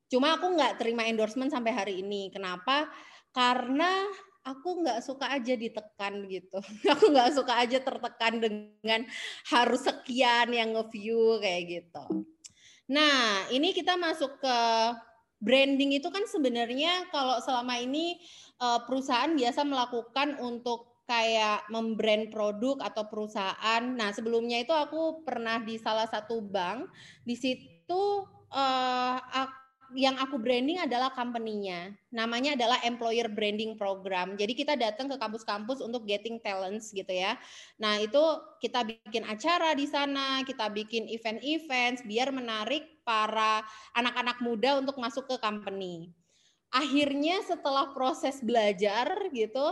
Cuma 0.10 0.38
aku 0.38 0.54
nggak 0.54 0.78
terima 0.82 1.06
endorsement 1.10 1.50
sampai 1.50 1.74
hari 1.74 1.94
ini. 2.06 2.30
Kenapa? 2.30 2.90
Karena 3.34 4.06
aku 4.46 4.86
nggak 4.86 5.02
suka 5.02 5.34
aja 5.34 5.58
ditekan 5.58 6.30
gitu. 6.30 6.62
Aku 6.94 7.10
nggak 7.10 7.34
suka 7.34 7.66
aja 7.66 7.82
tertekan 7.82 8.38
dengan 8.38 9.02
harus 9.50 9.82
sekian 9.84 10.54
yang 10.54 10.78
nge-view 10.78 11.42
kayak 11.42 11.64
gitu. 11.82 12.30
Nah, 12.94 13.50
ini 13.50 13.74
kita 13.74 13.98
masuk 13.98 14.38
ke 14.38 14.58
branding 15.42 15.98
itu 15.98 16.08
kan 16.14 16.24
sebenarnya 16.30 17.10
kalau 17.10 17.42
selama 17.42 17.82
ini 17.82 18.22
eh, 18.62 18.80
perusahaan 18.88 19.32
biasa 19.34 19.62
melakukan 19.64 20.40
untuk 20.40 20.96
kayak 21.06 21.70
membrand 21.70 22.34
produk 22.34 22.82
atau 22.82 23.06
perusahaan. 23.06 23.82
Nah, 23.86 24.10
sebelumnya 24.10 24.66
itu 24.66 24.74
aku 24.74 25.22
pernah 25.22 25.62
di 25.62 25.78
salah 25.78 26.10
satu 26.10 26.42
bank. 26.42 26.90
Di 27.22 27.38
situ 27.38 28.26
uh, 28.50 29.18
aku 29.22 29.66
yang 29.94 30.18
aku 30.18 30.42
branding 30.42 30.82
adalah 30.82 31.14
company-nya. 31.14 31.94
Namanya 32.10 32.58
adalah 32.58 32.82
Employer 32.82 33.30
Branding 33.30 33.78
Program. 33.78 34.34
Jadi 34.34 34.58
kita 34.58 34.74
datang 34.74 35.06
ke 35.06 35.16
kampus-kampus 35.22 35.80
untuk 35.86 36.10
getting 36.10 36.42
talents 36.42 36.90
gitu 36.90 37.14
ya. 37.14 37.38
Nah, 37.78 38.02
itu 38.02 38.20
kita 38.66 38.82
bikin 38.82 39.24
acara 39.30 39.78
di 39.78 39.86
sana, 39.86 40.42
kita 40.42 40.74
bikin 40.74 41.06
event-event 41.06 42.02
biar 42.02 42.34
menarik 42.34 43.06
para 43.06 43.62
anak-anak 43.94 44.42
muda 44.42 44.82
untuk 44.82 44.98
masuk 44.98 45.30
ke 45.30 45.38
company. 45.38 46.10
Akhirnya 46.76 47.40
setelah 47.48 47.96
proses 47.96 48.44
belajar 48.44 49.08
gitu, 49.32 49.64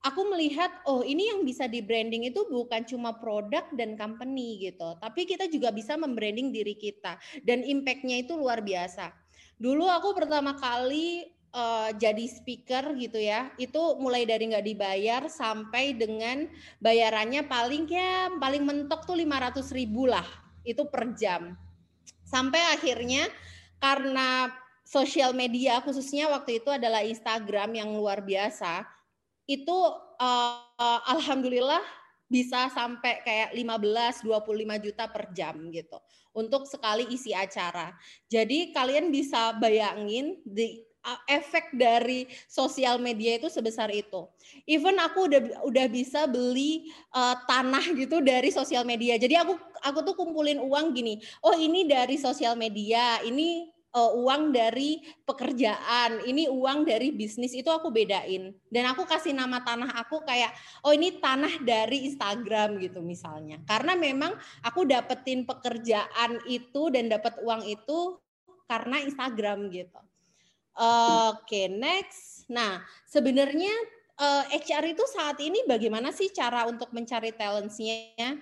aku 0.00 0.20
melihat 0.32 0.72
oh 0.88 1.04
ini 1.04 1.28
yang 1.28 1.44
bisa 1.44 1.68
di 1.68 1.84
branding 1.84 2.32
itu 2.32 2.48
bukan 2.48 2.88
cuma 2.88 3.20
produk 3.20 3.68
dan 3.76 3.94
company 4.00 4.56
gitu, 4.64 4.96
tapi 4.96 5.28
kita 5.28 5.46
juga 5.52 5.68
bisa 5.68 6.00
membranding 6.00 6.48
diri 6.48 6.72
kita 6.72 7.20
dan 7.44 7.60
impact-nya 7.60 8.24
itu 8.24 8.40
luar 8.40 8.64
biasa. 8.64 9.12
Dulu 9.60 9.84
aku 9.84 10.16
pertama 10.16 10.56
kali 10.56 11.28
uh, 11.52 11.92
jadi 11.92 12.24
speaker 12.24 12.96
gitu 12.96 13.20
ya, 13.20 13.52
itu 13.60 14.00
mulai 14.00 14.24
dari 14.24 14.48
nggak 14.48 14.64
dibayar 14.64 15.22
sampai 15.28 15.92
dengan 15.92 16.48
bayarannya 16.80 17.44
paling 17.44 17.84
ya 17.84 18.32
paling 18.40 18.64
mentok 18.64 19.04
tuh 19.04 19.20
500 19.20 19.76
ribu 19.76 20.08
lah, 20.08 20.24
itu 20.64 20.88
per 20.88 21.12
jam. 21.12 21.52
Sampai 22.24 22.64
akhirnya 22.72 23.28
karena 23.76 24.48
sosial 24.90 25.30
media 25.30 25.78
khususnya 25.86 26.26
waktu 26.26 26.58
itu 26.58 26.66
adalah 26.74 27.06
Instagram 27.06 27.78
yang 27.78 27.94
luar 27.94 28.18
biasa, 28.26 28.82
itu 29.46 29.78
uh, 30.18 31.00
alhamdulillah 31.06 31.82
bisa 32.26 32.70
sampai 32.70 33.22
kayak 33.22 33.50
15 33.54 34.26
25 34.26 34.86
juta 34.86 35.04
per 35.10 35.30
jam 35.34 35.54
gitu 35.70 35.98
untuk 36.34 36.66
sekali 36.66 37.06
isi 37.10 37.30
acara. 37.30 37.94
Jadi 38.26 38.74
kalian 38.74 39.10
bisa 39.14 39.54
bayangin 39.58 40.38
di 40.46 40.86
efek 41.26 41.72
dari 41.74 42.28
sosial 42.46 43.00
media 43.00 43.40
itu 43.40 43.48
sebesar 43.48 43.88
itu. 43.90 44.28
Even 44.68 45.00
aku 45.00 45.26
udah 45.26 45.64
udah 45.64 45.86
bisa 45.88 46.28
beli 46.28 46.92
uh, 47.16 47.34
tanah 47.48 47.82
gitu 47.96 48.20
dari 48.20 48.52
sosial 48.52 48.84
media. 48.84 49.16
Jadi 49.16 49.34
aku 49.34 49.56
aku 49.80 49.98
tuh 50.06 50.14
kumpulin 50.14 50.60
uang 50.60 50.92
gini. 50.92 51.18
Oh, 51.40 51.56
ini 51.56 51.88
dari 51.88 52.20
sosial 52.20 52.54
media, 52.54 53.18
ini 53.24 53.79
uh, 53.94 54.12
uang 54.14 54.54
dari 54.54 55.02
pekerjaan, 55.26 56.22
ini 56.26 56.46
uang 56.46 56.86
dari 56.86 57.10
bisnis 57.10 57.54
itu 57.54 57.66
aku 57.70 57.90
bedain. 57.90 58.54
Dan 58.70 58.84
aku 58.90 59.06
kasih 59.06 59.34
nama 59.34 59.62
tanah 59.62 59.90
aku 59.98 60.22
kayak 60.22 60.54
oh 60.86 60.94
ini 60.94 61.18
tanah 61.18 61.62
dari 61.62 62.06
Instagram 62.10 62.78
gitu 62.78 63.02
misalnya. 63.02 63.58
Karena 63.66 63.98
memang 63.98 64.34
aku 64.62 64.86
dapetin 64.86 65.46
pekerjaan 65.46 66.38
itu 66.46 66.90
dan 66.94 67.10
dapat 67.10 67.38
uang 67.42 67.66
itu 67.66 68.18
karena 68.70 69.02
Instagram 69.02 69.66
gitu. 69.74 70.00
Oke, 70.80 71.42
okay, 71.44 71.66
next. 71.66 72.46
Nah, 72.46 72.80
sebenarnya 73.10 73.74
uh, 74.16 74.44
eh, 74.54 74.62
HR 74.62 74.94
itu 74.94 75.04
saat 75.10 75.36
ini 75.42 75.66
bagaimana 75.66 76.14
sih 76.14 76.30
cara 76.30 76.64
untuk 76.70 76.94
mencari 76.94 77.34
talentsnya? 77.34 78.38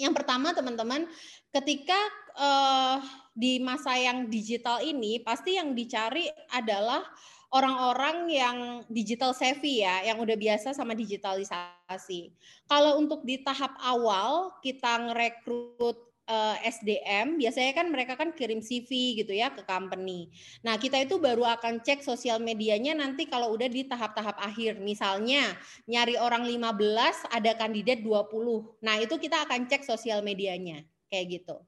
Yang 0.00 0.12
pertama 0.16 0.56
teman-teman, 0.56 1.04
ketika 1.52 2.00
uh, 2.40 3.04
di 3.34 3.62
masa 3.62 3.94
yang 3.94 4.26
digital 4.26 4.82
ini 4.82 5.22
pasti 5.22 5.54
yang 5.54 5.72
dicari 5.72 6.26
adalah 6.50 7.06
orang-orang 7.50 8.30
yang 8.30 8.56
digital 8.86 9.34
savvy 9.34 9.82
ya, 9.82 10.06
yang 10.06 10.22
udah 10.22 10.38
biasa 10.38 10.70
sama 10.70 10.94
digitalisasi. 10.94 12.30
Kalau 12.70 12.98
untuk 13.02 13.26
di 13.26 13.42
tahap 13.42 13.74
awal 13.82 14.54
kita 14.62 15.10
ngerekrut 15.10 15.98
eh, 16.30 16.56
SDM, 16.70 17.42
biasanya 17.42 17.72
kan 17.74 17.86
mereka 17.90 18.14
kan 18.14 18.30
kirim 18.30 18.62
CV 18.62 19.18
gitu 19.18 19.34
ya 19.34 19.50
ke 19.50 19.66
company. 19.66 20.30
Nah, 20.62 20.78
kita 20.78 21.02
itu 21.02 21.18
baru 21.18 21.42
akan 21.42 21.82
cek 21.82 22.06
sosial 22.06 22.38
medianya 22.38 22.94
nanti 22.94 23.26
kalau 23.26 23.50
udah 23.50 23.66
di 23.66 23.82
tahap-tahap 23.82 24.38
akhir. 24.38 24.78
Misalnya, 24.78 25.42
nyari 25.90 26.14
orang 26.22 26.46
15, 26.46 27.26
ada 27.34 27.50
kandidat 27.58 27.98
20. 28.06 28.78
Nah, 28.78 28.94
itu 29.02 29.18
kita 29.18 29.42
akan 29.42 29.66
cek 29.66 29.82
sosial 29.82 30.22
medianya 30.22 30.86
kayak 31.10 31.42
gitu. 31.42 31.58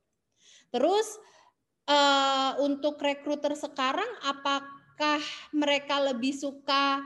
Terus 0.71 1.19
uh, 1.93 2.51
untuk 2.65 2.97
rekruter 2.99 3.53
sekarang 3.53 4.09
apakah 4.25 5.21
mereka 5.53 6.01
lebih 6.01 6.33
suka 6.33 7.05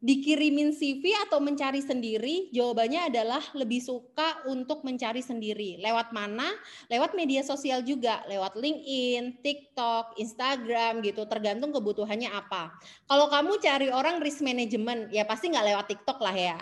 dikirimin 0.00 0.72
CV 0.72 1.12
atau 1.28 1.38
mencari 1.44 1.84
sendiri? 1.84 2.48
Jawabannya 2.56 3.12
adalah 3.12 3.44
lebih 3.52 3.84
suka 3.84 4.40
untuk 4.48 4.80
mencari 4.80 5.20
sendiri. 5.20 5.76
Lewat 5.82 6.14
mana? 6.16 6.48
Lewat 6.88 7.12
media 7.12 7.44
sosial 7.44 7.84
juga, 7.84 8.24
lewat 8.24 8.56
LinkedIn, 8.56 9.44
TikTok, 9.44 10.16
Instagram 10.16 11.04
gitu, 11.04 11.28
tergantung 11.28 11.70
kebutuhannya 11.76 12.32
apa. 12.32 12.72
Kalau 13.04 13.28
kamu 13.28 13.60
cari 13.60 13.88
orang 13.92 14.24
risk 14.24 14.40
management, 14.40 15.12
ya 15.12 15.28
pasti 15.28 15.52
nggak 15.52 15.66
lewat 15.68 15.86
TikTok 15.92 16.18
lah 16.24 16.34
ya. 16.34 16.58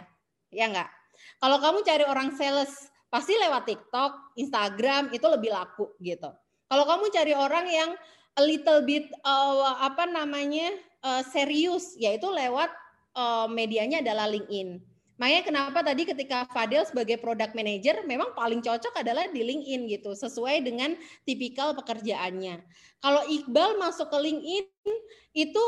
Ya 0.51 0.67
nggak? 0.67 0.91
Kalau 1.39 1.63
kamu 1.63 1.87
cari 1.87 2.05
orang 2.11 2.35
sales, 2.35 2.91
pasti 3.07 3.39
lewat 3.39 3.71
TikTok, 3.71 4.35
Instagram 4.35 5.15
itu 5.15 5.27
lebih 5.31 5.55
laku 5.55 5.95
gitu. 6.03 6.35
Kalau 6.69 6.85
kamu 6.85 7.05
cari 7.09 7.33
orang 7.33 7.67
yang 7.69 7.91
a 8.37 8.43
little 8.45 8.85
bit 8.85 9.09
uh, 9.25 9.83
apa 9.83 10.05
namanya 10.07 10.71
uh, 11.03 11.25
serius, 11.27 11.97
yaitu 11.97 12.29
lewat 12.29 12.71
uh, 13.17 13.49
medianya 13.49 14.05
adalah 14.05 14.29
LinkedIn. 14.31 14.79
Makanya 15.19 15.43
kenapa 15.43 15.83
tadi 15.83 16.07
ketika 16.07 16.47
Fadil 16.55 16.87
sebagai 16.87 17.19
product 17.19 17.51
manager 17.59 18.07
memang 18.07 18.31
paling 18.39 18.63
cocok 18.63 19.03
adalah 19.03 19.27
di 19.35 19.43
LinkedIn 19.43 19.91
gitu, 19.91 20.15
sesuai 20.15 20.63
dengan 20.63 20.95
tipikal 21.27 21.75
pekerjaannya. 21.75 22.63
Kalau 23.03 23.23
Iqbal 23.27 23.83
masuk 23.83 24.07
ke 24.15 24.19
LinkedIn 24.23 24.95
itu 25.35 25.65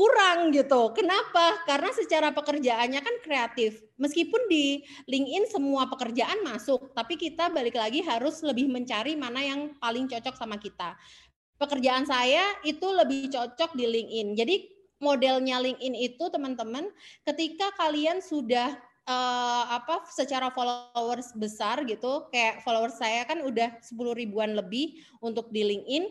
kurang 0.00 0.48
gitu. 0.48 0.96
Kenapa? 0.96 1.60
Karena 1.68 1.92
secara 1.92 2.32
pekerjaannya 2.32 3.04
kan 3.04 3.16
kreatif. 3.20 3.84
Meskipun 4.00 4.48
di 4.48 4.80
LinkedIn 5.04 5.52
semua 5.52 5.84
pekerjaan 5.92 6.40
masuk, 6.40 6.96
tapi 6.96 7.20
kita 7.20 7.52
balik 7.52 7.76
lagi 7.76 8.00
harus 8.00 8.40
lebih 8.40 8.72
mencari 8.72 9.12
mana 9.12 9.44
yang 9.44 9.76
paling 9.76 10.08
cocok 10.08 10.40
sama 10.40 10.56
kita. 10.56 10.96
Pekerjaan 11.60 12.08
saya 12.08 12.48
itu 12.64 12.88
lebih 12.88 13.28
cocok 13.28 13.76
di 13.76 13.84
LinkedIn. 13.84 14.28
Jadi 14.40 14.54
modelnya 15.04 15.60
LinkedIn 15.60 15.92
itu 15.92 16.24
teman-teman 16.32 16.88
ketika 17.28 17.68
kalian 17.76 18.24
sudah 18.24 18.80
uh, 19.04 19.64
apa 19.68 20.08
secara 20.08 20.48
followers 20.48 21.36
besar 21.36 21.84
gitu 21.84 22.28
kayak 22.32 22.64
followers 22.64 22.96
saya 22.96 23.24
kan 23.24 23.40
udah 23.44 23.80
10 23.80 23.96
ribuan 24.12 24.56
lebih 24.56 25.00
untuk 25.24 25.48
di 25.52 25.64
LinkedIn 25.64 26.04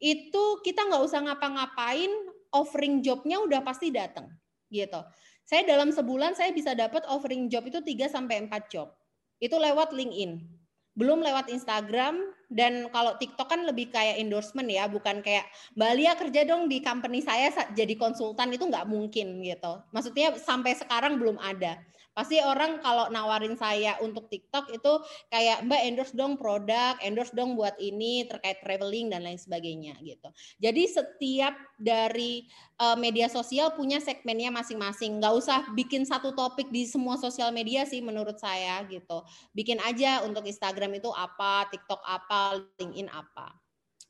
itu 0.00 0.44
kita 0.64 0.88
nggak 0.88 1.04
usah 1.04 1.20
ngapa-ngapain 1.20 2.08
offering 2.54 3.00
jobnya 3.00 3.40
udah 3.42 3.60
pasti 3.62 3.90
datang 3.90 4.30
gitu 4.70 5.02
saya 5.46 5.66
dalam 5.66 5.90
sebulan 5.90 6.38
saya 6.38 6.54
bisa 6.54 6.76
dapat 6.76 7.02
offering 7.10 7.50
job 7.50 7.66
itu 7.66 7.82
3 7.82 8.06
sampai 8.10 8.46
4 8.46 8.70
job 8.70 8.94
itu 9.42 9.56
lewat 9.56 9.90
LinkedIn 9.96 10.60
belum 10.98 11.22
lewat 11.22 11.48
Instagram 11.48 12.34
dan 12.50 12.90
kalau 12.90 13.14
TikTok 13.14 13.46
kan 13.46 13.62
lebih 13.62 13.94
kayak 13.94 14.18
endorsement 14.18 14.66
ya, 14.66 14.90
bukan 14.90 15.22
kayak 15.22 15.46
Mbak 15.78 16.18
kerja 16.18 16.42
dong 16.42 16.66
di 16.66 16.82
company 16.82 17.22
saya 17.22 17.46
jadi 17.78 17.94
konsultan 17.94 18.50
itu 18.50 18.66
nggak 18.66 18.90
mungkin 18.90 19.38
gitu. 19.46 19.86
Maksudnya 19.94 20.34
sampai 20.34 20.74
sekarang 20.74 21.22
belum 21.22 21.38
ada. 21.38 21.78
Pasti 22.10 22.42
orang 22.42 22.82
kalau 22.82 23.06
nawarin 23.06 23.54
saya 23.54 23.94
untuk 24.02 24.26
TikTok 24.26 24.74
itu 24.74 24.92
kayak 25.30 25.62
Mbak 25.62 25.82
endorse 25.86 26.14
dong 26.18 26.34
produk, 26.34 26.98
endorse 27.06 27.30
dong 27.30 27.54
buat 27.54 27.78
ini 27.78 28.26
terkait 28.26 28.58
traveling 28.66 29.14
dan 29.14 29.22
lain 29.22 29.38
sebagainya 29.38 29.94
gitu. 30.02 30.28
Jadi 30.58 30.82
setiap 30.90 31.54
dari 31.78 32.50
uh, 32.82 32.98
media 32.98 33.30
sosial 33.30 33.78
punya 33.78 34.02
segmennya 34.02 34.50
masing-masing. 34.50 35.22
Nggak 35.22 35.34
usah 35.38 35.60
bikin 35.78 36.02
satu 36.02 36.34
topik 36.34 36.68
di 36.74 36.82
semua 36.90 37.14
sosial 37.14 37.54
media 37.54 37.86
sih 37.86 38.02
menurut 38.02 38.42
saya 38.42 38.82
gitu. 38.90 39.22
Bikin 39.54 39.78
aja 39.78 40.26
untuk 40.26 40.42
Instagram 40.42 40.98
itu 40.98 41.14
apa, 41.14 41.70
TikTok 41.70 42.02
apa, 42.02 42.58
LinkedIn 42.76 43.06
apa. 43.06 43.54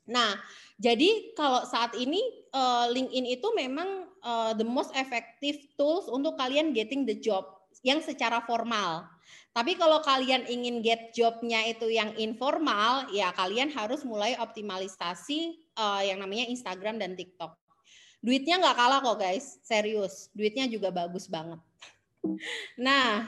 Nah, 0.09 0.33
jadi 0.81 1.37
kalau 1.37 1.61
saat 1.69 1.93
ini 1.93 2.17
uh, 2.57 2.89
LinkedIn 2.89 3.37
itu 3.37 3.47
memang 3.53 4.09
uh, 4.25 4.51
the 4.57 4.65
most 4.65 4.89
effective 4.97 5.61
tools 5.77 6.09
untuk 6.09 6.35
kalian 6.41 6.73
getting 6.73 7.05
the 7.05 7.13
job 7.13 7.60
yang 7.81 7.99
secara 8.01 8.41
formal. 8.45 9.05
Tapi 9.51 9.75
kalau 9.75 9.99
kalian 9.99 10.47
ingin 10.47 10.79
get 10.79 11.11
jobnya 11.11 11.67
itu 11.67 11.91
yang 11.91 12.15
informal, 12.15 13.09
ya 13.11 13.35
kalian 13.35 13.67
harus 13.67 14.07
mulai 14.07 14.39
optimalisasi 14.39 15.59
uh, 15.75 15.99
yang 15.99 16.23
namanya 16.23 16.47
Instagram 16.47 17.01
dan 17.01 17.19
TikTok. 17.19 17.51
Duitnya 18.21 18.61
nggak 18.61 18.77
kalah 18.77 18.99
kok 19.03 19.17
guys, 19.19 19.59
serius. 19.65 20.31
Duitnya 20.31 20.69
juga 20.71 20.93
bagus 20.93 21.27
banget. 21.27 21.59
Nah, 22.77 23.25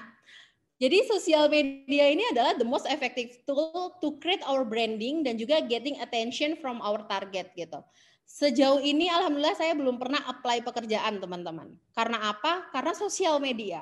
jadi 0.77 1.01
sosial 1.09 1.49
media 1.49 2.13
ini 2.13 2.29
adalah 2.29 2.53
the 2.53 2.67
most 2.67 2.85
effective 2.85 3.41
tool 3.49 3.97
to 3.97 4.21
create 4.21 4.45
our 4.45 4.61
branding 4.61 5.25
dan 5.25 5.33
juga 5.33 5.65
getting 5.65 5.97
attention 5.97 6.53
from 6.61 6.77
our 6.85 7.01
target 7.09 7.49
gitu. 7.57 7.81
Sejauh 8.29 8.81
ini 8.85 9.09
alhamdulillah 9.09 9.57
saya 9.57 9.73
belum 9.73 9.97
pernah 9.97 10.21
apply 10.29 10.61
pekerjaan 10.61 11.17
teman-teman. 11.17 11.73
Karena 11.97 12.29
apa? 12.29 12.69
Karena 12.69 12.93
sosial 12.93 13.41
media 13.41 13.81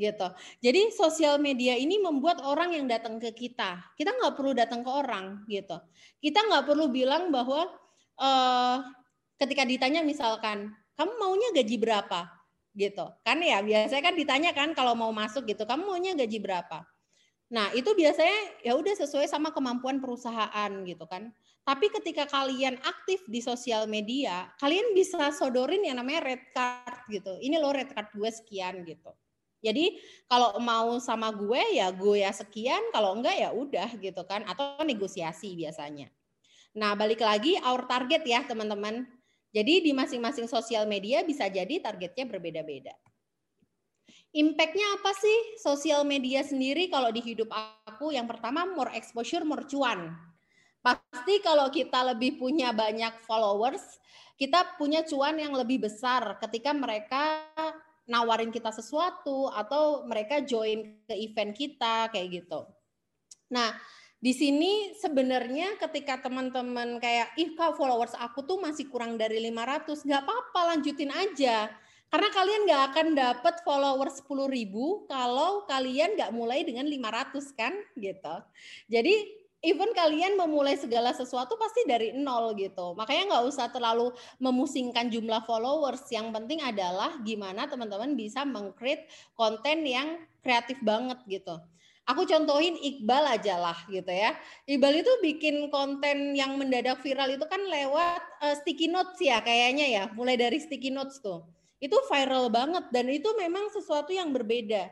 gitu. 0.00 0.28
Jadi 0.64 0.96
sosial 0.96 1.36
media 1.36 1.76
ini 1.76 2.00
membuat 2.00 2.40
orang 2.40 2.72
yang 2.72 2.88
datang 2.88 3.20
ke 3.20 3.36
kita, 3.36 3.84
kita 4.00 4.16
nggak 4.16 4.34
perlu 4.40 4.56
datang 4.56 4.80
ke 4.80 4.88
orang 4.88 5.44
gitu. 5.44 5.76
Kita 6.24 6.40
nggak 6.48 6.64
perlu 6.64 6.88
bilang 6.88 7.28
bahwa 7.28 7.68
uh, 8.16 8.80
ketika 9.36 9.68
ditanya 9.68 10.00
misalkan 10.00 10.72
kamu 10.96 11.12
maunya 11.20 11.52
gaji 11.52 11.76
berapa? 11.76 12.40
gitu. 12.74 13.06
Kan 13.26 13.42
ya 13.42 13.62
biasanya 13.62 14.02
kan 14.02 14.14
ditanya 14.14 14.50
kan 14.54 14.70
kalau 14.76 14.94
mau 14.94 15.10
masuk 15.10 15.46
gitu 15.46 15.66
kamu 15.66 15.82
maunya 15.86 16.12
gaji 16.14 16.38
berapa? 16.38 16.86
Nah 17.50 17.74
itu 17.74 17.90
biasanya 17.98 18.62
ya 18.62 18.78
udah 18.78 18.94
sesuai 18.94 19.26
sama 19.26 19.50
kemampuan 19.50 19.98
perusahaan 19.98 20.70
gitu 20.86 21.04
kan. 21.10 21.34
Tapi 21.66 21.92
ketika 21.92 22.24
kalian 22.30 22.78
aktif 22.82 23.26
di 23.26 23.42
sosial 23.42 23.90
media 23.90 24.48
kalian 24.62 24.94
bisa 24.94 25.34
sodorin 25.34 25.82
yang 25.82 25.98
namanya 25.98 26.22
red 26.34 26.42
card 26.54 27.04
gitu. 27.10 27.36
Ini 27.42 27.58
loh 27.58 27.74
red 27.74 27.90
card 27.90 28.14
gue 28.14 28.30
sekian 28.30 28.86
gitu 28.86 29.10
jadi 29.60 29.92
kalau 30.24 30.56
mau 30.56 30.96
sama 31.04 31.28
gue 31.36 31.76
ya 31.76 31.92
gue 31.92 32.24
ya 32.24 32.32
sekian, 32.32 32.80
kalau 32.96 33.12
enggak 33.12 33.36
ya 33.36 33.52
udah 33.52 33.92
gitu 34.00 34.24
kan 34.24 34.40
atau 34.48 34.80
negosiasi 34.80 35.52
biasanya. 35.52 36.08
Nah, 36.72 36.96
balik 36.96 37.20
lagi 37.20 37.60
our 37.60 37.84
target 37.84 38.22
ya, 38.24 38.40
teman-teman. 38.46 39.04
Jadi 39.50 39.82
di 39.84 39.92
masing-masing 39.92 40.46
sosial 40.46 40.86
media 40.86 41.26
bisa 41.26 41.50
jadi 41.50 41.82
targetnya 41.82 42.24
berbeda-beda. 42.30 42.94
Impactnya 44.30 44.86
apa 44.94 45.10
sih 45.18 45.58
sosial 45.58 46.06
media 46.06 46.46
sendiri 46.46 46.86
kalau 46.86 47.10
di 47.10 47.18
hidup 47.18 47.50
aku? 47.50 48.14
Yang 48.14 48.38
pertama 48.38 48.62
more 48.62 48.94
exposure, 48.94 49.42
more 49.42 49.66
cuan. 49.66 50.14
Pasti 50.80 51.42
kalau 51.42 51.66
kita 51.66 52.14
lebih 52.14 52.38
punya 52.38 52.70
banyak 52.70 53.26
followers, 53.26 53.82
kita 54.38 54.78
punya 54.78 55.02
cuan 55.02 55.34
yang 55.36 55.52
lebih 55.52 55.82
besar 55.82 56.38
ketika 56.38 56.70
mereka 56.70 57.42
nawarin 58.10 58.50
kita 58.50 58.74
sesuatu 58.74 59.46
atau 59.54 60.02
mereka 60.04 60.42
join 60.42 60.98
ke 61.06 61.14
event 61.14 61.54
kita 61.54 62.10
kayak 62.10 62.42
gitu. 62.42 62.66
Nah, 63.54 63.78
di 64.20 64.36
sini 64.36 64.92
sebenarnya 64.98 65.80
ketika 65.80 66.20
teman-teman 66.20 67.00
kayak 67.00 67.32
ih 67.40 67.56
kak 67.56 67.78
followers 67.78 68.12
aku 68.18 68.44
tuh 68.44 68.60
masih 68.60 68.90
kurang 68.90 69.16
dari 69.16 69.40
500, 69.48 70.04
nggak 70.04 70.22
apa-apa 70.26 70.60
lanjutin 70.76 71.08
aja. 71.08 71.72
Karena 72.10 72.28
kalian 72.34 72.66
nggak 72.66 72.82
akan 72.90 73.08
dapat 73.14 73.54
followers 73.62 74.18
10 74.26 74.50
ribu 74.50 75.06
kalau 75.06 75.62
kalian 75.70 76.18
nggak 76.18 76.34
mulai 76.34 76.66
dengan 76.66 76.84
500 76.90 77.54
kan 77.54 77.70
gitu. 77.94 78.36
Jadi 78.90 79.39
even 79.60 79.92
kalian 79.92 80.40
memulai 80.40 80.76
segala 80.76 81.12
sesuatu 81.12 81.56
pasti 81.60 81.84
dari 81.84 82.16
nol 82.16 82.56
gitu. 82.56 82.96
Makanya 82.96 83.36
nggak 83.36 83.44
usah 83.48 83.68
terlalu 83.68 84.12
memusingkan 84.40 85.12
jumlah 85.12 85.44
followers. 85.44 86.04
Yang 86.08 86.32
penting 86.32 86.60
adalah 86.64 87.20
gimana 87.20 87.68
teman-teman 87.68 88.16
bisa 88.16 88.44
mengcreate 88.48 89.08
konten 89.36 89.84
yang 89.84 90.24
kreatif 90.40 90.80
banget 90.80 91.20
gitu. 91.28 91.60
Aku 92.08 92.26
contohin 92.26 92.74
Iqbal 92.80 93.38
aja 93.38 93.60
lah 93.60 93.78
gitu 93.86 94.08
ya. 94.10 94.34
Iqbal 94.66 95.04
itu 95.04 95.12
bikin 95.22 95.70
konten 95.70 96.34
yang 96.34 96.56
mendadak 96.58 96.98
viral 97.04 97.30
itu 97.30 97.46
kan 97.46 97.60
lewat 97.60 98.20
uh, 98.42 98.54
sticky 98.58 98.90
notes 98.90 99.20
ya 99.20 99.38
kayaknya 99.44 99.86
ya. 99.86 100.04
Mulai 100.16 100.40
dari 100.40 100.58
sticky 100.58 100.90
notes 100.90 101.20
tuh. 101.22 101.44
Itu 101.78 102.00
viral 102.08 102.50
banget 102.50 102.88
dan 102.90 103.06
itu 103.12 103.30
memang 103.36 103.68
sesuatu 103.70 104.10
yang 104.10 104.32
berbeda. 104.32 104.90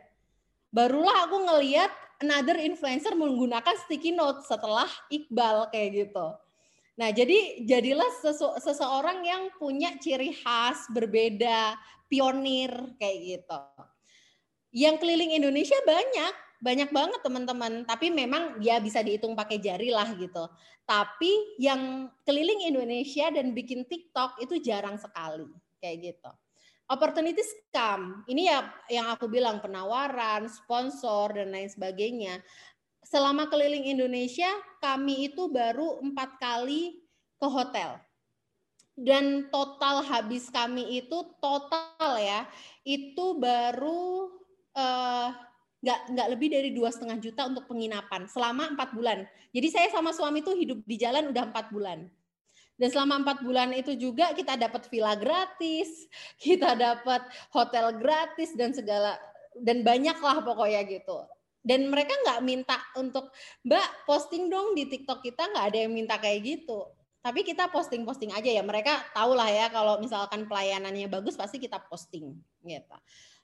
Barulah 0.68 1.26
aku 1.26 1.48
ngeliat 1.48 1.90
another 2.18 2.58
influencer 2.58 3.14
menggunakan 3.14 3.74
sticky 3.86 4.14
note 4.14 4.42
setelah 4.46 4.88
Iqbal 5.10 5.70
kayak 5.70 5.88
gitu. 6.06 6.26
Nah, 6.98 7.14
jadi 7.14 7.62
jadilah 7.62 8.10
sesu, 8.18 8.58
seseorang 8.58 9.22
yang 9.22 9.54
punya 9.54 9.94
ciri 10.02 10.34
khas 10.34 10.90
berbeda, 10.90 11.78
pionir 12.10 12.74
kayak 12.98 13.18
gitu. 13.22 13.62
Yang 14.74 14.96
keliling 14.98 15.32
Indonesia 15.38 15.78
banyak, 15.86 16.34
banyak 16.58 16.90
banget 16.90 17.20
teman-teman. 17.22 17.86
Tapi 17.86 18.10
memang 18.10 18.58
ya 18.58 18.82
bisa 18.82 18.98
dihitung 18.98 19.38
pakai 19.38 19.62
jari 19.62 19.94
lah 19.94 20.10
gitu. 20.18 20.50
Tapi 20.82 21.62
yang 21.62 22.10
keliling 22.26 22.66
Indonesia 22.66 23.30
dan 23.30 23.54
bikin 23.54 23.86
TikTok 23.86 24.42
itu 24.42 24.58
jarang 24.58 24.98
sekali 24.98 25.46
kayak 25.78 25.96
gitu 26.02 26.30
opportunities 26.88 27.48
come. 27.70 28.24
Ini 28.26 28.42
ya 28.48 28.58
yang 28.88 29.06
aku 29.12 29.28
bilang 29.28 29.60
penawaran, 29.60 30.48
sponsor 30.48 31.36
dan 31.36 31.52
lain 31.52 31.68
sebagainya. 31.68 32.40
Selama 33.04 33.48
keliling 33.48 33.88
Indonesia, 33.88 34.48
kami 34.84 35.32
itu 35.32 35.48
baru 35.48 36.00
empat 36.04 36.40
kali 36.40 37.00
ke 37.40 37.48
hotel. 37.48 37.96
Dan 38.98 39.46
total 39.54 40.02
habis 40.02 40.50
kami 40.50 40.98
itu 40.98 41.22
total 41.38 42.18
ya, 42.18 42.50
itu 42.82 43.38
baru 43.38 44.34
uh, 44.74 45.30
nggak 45.78 46.00
nggak 46.10 46.28
lebih 46.34 46.48
dari 46.50 46.70
dua 46.74 46.90
setengah 46.90 47.22
juta 47.22 47.46
untuk 47.46 47.70
penginapan 47.70 48.26
selama 48.26 48.74
empat 48.74 48.90
bulan. 48.98 49.22
Jadi 49.54 49.68
saya 49.70 49.88
sama 49.94 50.10
suami 50.10 50.42
tuh 50.42 50.58
hidup 50.58 50.82
di 50.82 50.98
jalan 50.98 51.30
udah 51.30 51.54
empat 51.54 51.70
bulan. 51.70 52.10
Dan 52.78 52.88
selama 52.94 53.26
empat 53.26 53.42
bulan 53.42 53.74
itu 53.74 53.98
juga 53.98 54.30
kita 54.32 54.54
dapat 54.54 54.86
villa 54.86 55.18
gratis, 55.18 56.06
kita 56.44 56.78
dapat 56.78 57.26
hotel 57.50 57.98
gratis 57.98 58.54
dan 58.54 58.70
segala 58.70 59.18
dan 59.58 59.82
banyak 59.82 60.14
lah 60.22 60.38
pokoknya 60.40 60.86
gitu. 60.86 61.26
Dan 61.58 61.90
mereka 61.90 62.14
nggak 62.14 62.40
minta 62.46 62.78
untuk 62.94 63.34
Mbak 63.66 64.06
posting 64.06 64.46
dong 64.46 64.78
di 64.78 64.86
TikTok 64.86 65.20
kita 65.20 65.50
nggak 65.50 65.64
ada 65.74 65.78
yang 65.84 65.92
minta 65.92 66.16
kayak 66.16 66.40
gitu. 66.46 66.86
Tapi 67.18 67.42
kita 67.42 67.66
posting-posting 67.68 68.30
aja 68.30 68.46
ya. 68.46 68.62
Mereka 68.62 69.12
tahu 69.12 69.34
lah 69.34 69.50
ya 69.50 69.66
kalau 69.68 69.98
misalkan 69.98 70.46
pelayanannya 70.46 71.10
bagus 71.10 71.34
pasti 71.34 71.58
kita 71.58 71.82
posting 71.90 72.30
gitu. 72.62 72.96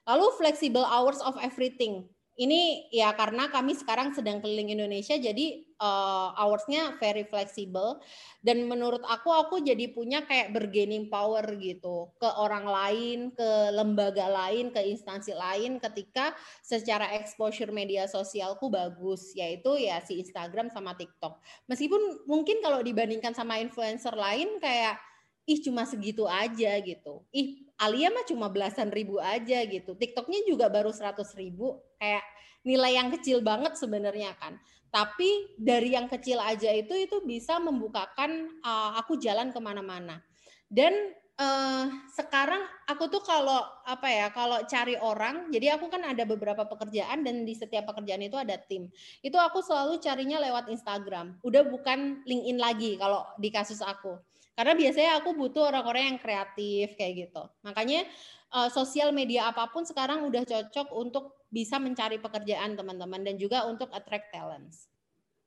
Lalu 0.07 0.25
flexible 0.39 0.87
hours 0.87 1.19
of 1.21 1.35
everything. 1.43 2.07
Ini 2.35 2.91
ya 2.91 3.15
karena 3.15 3.47
kami 3.47 3.79
sekarang 3.79 4.11
sedang 4.11 4.43
keliling 4.43 4.75
Indonesia 4.75 5.15
jadi 5.15 5.63
uh, 5.79 6.35
hoursnya 6.35 6.99
very 6.99 7.23
flexible 7.23 8.03
dan 8.43 8.67
menurut 8.67 8.99
aku 9.07 9.31
aku 9.31 9.63
jadi 9.63 9.87
punya 9.95 10.27
kayak 10.27 10.51
bergaining 10.51 11.07
power 11.07 11.47
gitu 11.55 12.11
ke 12.19 12.27
orang 12.27 12.67
lain, 12.67 13.31
ke 13.31 13.49
lembaga 13.71 14.27
lain, 14.27 14.67
ke 14.75 14.83
instansi 14.83 15.31
lain 15.31 15.79
ketika 15.79 16.35
secara 16.59 17.15
exposure 17.15 17.71
media 17.71 18.03
sosialku 18.03 18.67
bagus 18.67 19.31
yaitu 19.31 19.79
ya 19.79 20.03
si 20.03 20.19
Instagram 20.19 20.67
sama 20.67 20.91
TikTok. 20.99 21.39
Meskipun 21.71 22.27
mungkin 22.27 22.59
kalau 22.59 22.83
dibandingkan 22.83 23.31
sama 23.31 23.63
influencer 23.63 24.11
lain 24.11 24.59
kayak 24.59 24.99
ih 25.45 25.61
cuma 25.61 25.85
segitu 25.85 26.25
aja 26.25 26.73
gitu. 26.81 27.21
Ih 27.29 27.65
Alia 27.77 28.07
mah 28.07 28.23
cuma 28.23 28.47
belasan 28.47 28.89
ribu 28.89 29.19
aja 29.19 29.61
gitu. 29.67 29.93
TikToknya 29.93 30.47
juga 30.47 30.71
baru 30.71 30.95
seratus 30.95 31.35
ribu. 31.37 31.77
Kayak 31.97 32.23
nilai 32.65 32.91
yang 32.97 33.09
kecil 33.13 33.39
banget 33.45 33.77
sebenarnya 33.77 34.33
kan. 34.37 34.57
Tapi 34.89 35.59
dari 35.59 35.93
yang 35.93 36.07
kecil 36.07 36.39
aja 36.39 36.71
itu 36.71 36.95
itu 36.95 37.19
bisa 37.27 37.59
membukakan 37.59 38.61
uh, 38.63 38.95
aku 38.99 39.19
jalan 39.19 39.51
ke 39.51 39.59
mana-mana. 39.59 40.23
Dan 40.65 41.13
uh, 41.39 41.85
sekarang 42.11 42.63
aku 42.87 43.11
tuh 43.11 43.23
kalau 43.23 43.63
apa 43.83 44.07
ya 44.07 44.27
kalau 44.31 44.63
cari 44.65 44.95
orang 44.99 45.51
jadi 45.51 45.75
aku 45.75 45.91
kan 45.91 46.03
ada 46.03 46.23
beberapa 46.23 46.63
pekerjaan 46.67 47.23
dan 47.23 47.43
di 47.43 47.53
setiap 47.55 47.91
pekerjaan 47.91 48.23
itu 48.23 48.39
ada 48.39 48.55
tim 48.59 48.87
itu 49.21 49.35
aku 49.35 49.59
selalu 49.63 49.99
carinya 49.99 50.39
lewat 50.41 50.71
Instagram 50.71 51.39
udah 51.43 51.63
bukan 51.67 52.23
LinkedIn 52.23 52.59
lagi 52.59 52.95
kalau 52.95 53.23
di 53.39 53.49
kasus 53.51 53.83
aku 53.83 54.15
karena 54.55 54.71
biasanya 54.71 55.11
aku 55.19 55.35
butuh 55.35 55.67
orang-orang 55.67 56.15
yang 56.15 56.19
kreatif 56.19 56.95
kayak 56.95 57.27
gitu 57.27 57.43
makanya 57.59 58.07
uh, 58.55 58.71
sosial 58.71 59.11
media 59.11 59.51
apa 59.51 59.67
pun 59.67 59.83
sekarang 59.83 60.23
udah 60.23 60.47
cocok 60.47 60.87
untuk 60.95 61.44
bisa 61.55 61.79
mencari 61.79 62.19
pekerjaan 62.19 62.75
teman-teman 62.75 63.23
dan 63.23 63.39
juga 63.39 63.63
untuk 63.63 63.87
attract 63.95 64.35
talents. 64.35 64.91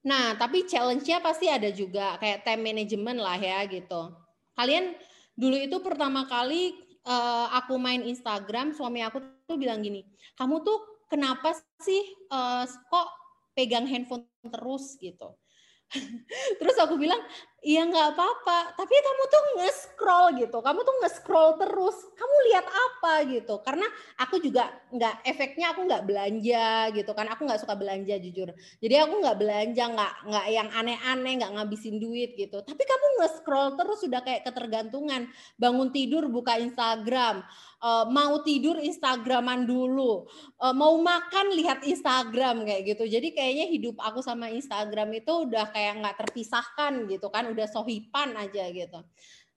Nah 0.08 0.32
tapi 0.40 0.64
challenge-nya 0.64 1.20
pasti 1.20 1.52
ada 1.52 1.68
juga 1.68 2.16
kayak 2.16 2.48
time 2.48 2.64
management 2.72 3.20
lah 3.20 3.36
ya 3.36 3.68
gitu. 3.68 4.16
Kalian 4.56 4.96
dulu 5.36 5.60
itu 5.60 5.76
pertama 5.84 6.24
kali 6.24 6.72
uh, 7.04 7.52
aku 7.52 7.76
main 7.76 8.00
Instagram, 8.00 8.72
suami 8.72 9.04
aku 9.04 9.20
tuh 9.44 9.60
bilang 9.60 9.84
gini, 9.84 10.00
kamu 10.40 10.64
tuh 10.64 11.04
kenapa 11.12 11.52
sih 11.84 12.16
uh, 12.32 12.64
kok 12.64 13.08
pegang 13.52 13.84
handphone 13.84 14.24
terus? 14.48 14.96
gitu? 14.96 15.36
Terus 16.60 16.76
aku 16.76 17.00
bilang, 17.00 17.16
iya 17.58 17.82
nggak 17.82 18.14
apa-apa, 18.14 18.78
tapi 18.78 18.94
kamu 18.94 19.22
tuh 19.26 19.42
nge-scroll 19.58 20.26
gitu, 20.38 20.58
kamu 20.62 20.78
tuh 20.86 20.96
nge-scroll 21.02 21.58
terus, 21.58 21.96
kamu 22.14 22.36
lihat 22.50 22.66
apa 22.70 23.12
gitu, 23.26 23.54
karena 23.66 23.82
aku 24.14 24.38
juga 24.38 24.70
nggak, 24.94 25.26
efeknya 25.26 25.74
aku 25.74 25.82
nggak 25.82 26.06
belanja 26.06 26.94
gitu 26.94 27.10
kan, 27.18 27.26
aku 27.26 27.50
nggak 27.50 27.58
suka 27.58 27.74
belanja 27.74 28.14
jujur, 28.22 28.54
jadi 28.78 29.02
aku 29.02 29.14
nggak 29.18 29.38
belanja, 29.42 29.84
nggak 29.90 30.12
nggak 30.30 30.46
yang 30.54 30.68
aneh-aneh, 30.70 31.32
nggak 31.42 31.52
ngabisin 31.58 31.98
duit 31.98 32.38
gitu, 32.38 32.62
tapi 32.62 32.82
kamu 32.86 33.06
nge-scroll 33.26 33.74
terus 33.74 33.98
sudah 34.06 34.22
kayak 34.22 34.46
ketergantungan, 34.46 35.26
bangun 35.58 35.90
tidur 35.90 36.30
buka 36.30 36.62
Instagram, 36.62 37.42
uh, 37.82 38.06
mau 38.10 38.38
tidur 38.42 38.78
Instagraman 38.78 39.66
dulu, 39.66 40.26
uh, 40.62 40.74
mau 40.74 40.94
makan 40.98 41.54
lihat 41.54 41.82
Instagram 41.82 42.66
kayak 42.66 42.82
gitu. 42.94 43.04
Jadi 43.06 43.34
kayaknya 43.34 43.66
hidup 43.70 43.96
aku 43.98 44.22
sama 44.22 44.50
Instagram 44.50 45.10
itu 45.18 45.48
udah 45.48 45.70
kayak 45.74 46.02
nggak 46.02 46.16
terpisahkan 46.26 47.06
gitu 47.10 47.26
kan, 47.30 47.47
udah 47.50 47.66
sohipan 47.66 48.36
aja 48.36 48.68
gitu. 48.70 49.00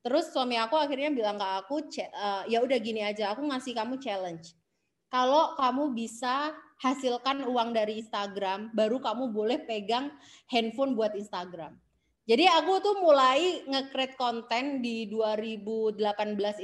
Terus 0.02 0.34
suami 0.34 0.58
aku 0.58 0.74
akhirnya 0.80 1.14
bilang 1.14 1.38
ke 1.38 1.48
aku, 1.62 1.76
uh, 1.86 2.44
ya 2.50 2.66
udah 2.66 2.78
gini 2.82 3.06
aja, 3.06 3.38
aku 3.38 3.46
ngasih 3.46 3.78
kamu 3.78 4.02
challenge. 4.02 4.58
Kalau 5.12 5.54
kamu 5.60 5.94
bisa 5.94 6.56
hasilkan 6.82 7.46
uang 7.46 7.78
dari 7.78 8.02
Instagram, 8.02 8.74
baru 8.74 8.98
kamu 8.98 9.30
boleh 9.30 9.62
pegang 9.62 10.10
handphone 10.50 10.98
buat 10.98 11.14
Instagram. 11.14 11.78
Jadi 12.26 12.48
aku 12.48 12.82
tuh 12.82 12.96
mulai 13.04 13.62
nge-create 13.68 14.18
konten 14.18 14.80
di 14.80 15.06
2018 15.12 16.02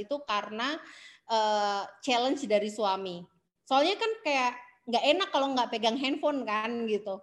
itu 0.02 0.16
karena 0.26 0.80
uh, 1.30 1.84
challenge 2.02 2.48
dari 2.50 2.72
suami. 2.72 3.22
Soalnya 3.68 4.00
kan 4.00 4.12
kayak 4.24 4.54
nggak 4.88 5.04
enak 5.04 5.30
kalau 5.30 5.48
nggak 5.54 5.70
pegang 5.70 6.00
handphone 6.00 6.48
kan 6.48 6.88
gitu. 6.88 7.20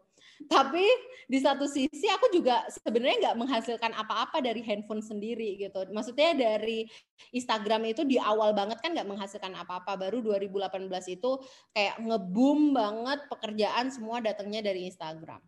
Tapi 0.51 0.85
di 1.31 1.39
satu 1.41 1.65
sisi 1.65 2.11
aku 2.11 2.29
juga 2.35 2.67
sebenarnya 2.69 3.31
nggak 3.31 3.39
menghasilkan 3.39 3.93
apa-apa 3.95 4.43
dari 4.43 4.61
handphone 4.67 5.01
sendiri 5.01 5.57
gitu. 5.57 5.87
Maksudnya 5.95 6.35
dari 6.35 6.85
Instagram 7.31 7.95
itu 7.95 8.03
di 8.03 8.19
awal 8.19 8.53
banget 8.53 8.83
kan 8.83 8.93
nggak 8.93 9.09
menghasilkan 9.09 9.55
apa-apa. 9.55 9.95
Baru 9.97 10.21
2018 10.21 10.91
itu 11.15 11.31
kayak 11.73 12.03
ngeboom 12.03 12.75
banget 12.75 13.25
pekerjaan 13.31 13.89
semua 13.95 14.19
datangnya 14.19 14.61
dari 14.61 14.91
Instagram. 14.91 15.41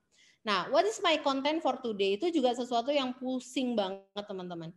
Nah, 0.47 0.71
what 0.71 0.87
is 0.87 1.03
my 1.03 1.19
content 1.21 1.59
for 1.59 1.75
today 1.83 2.15
itu 2.15 2.31
juga 2.31 2.55
sesuatu 2.55 2.95
yang 2.95 3.11
pusing 3.19 3.75
banget 3.75 4.25
teman-teman 4.25 4.71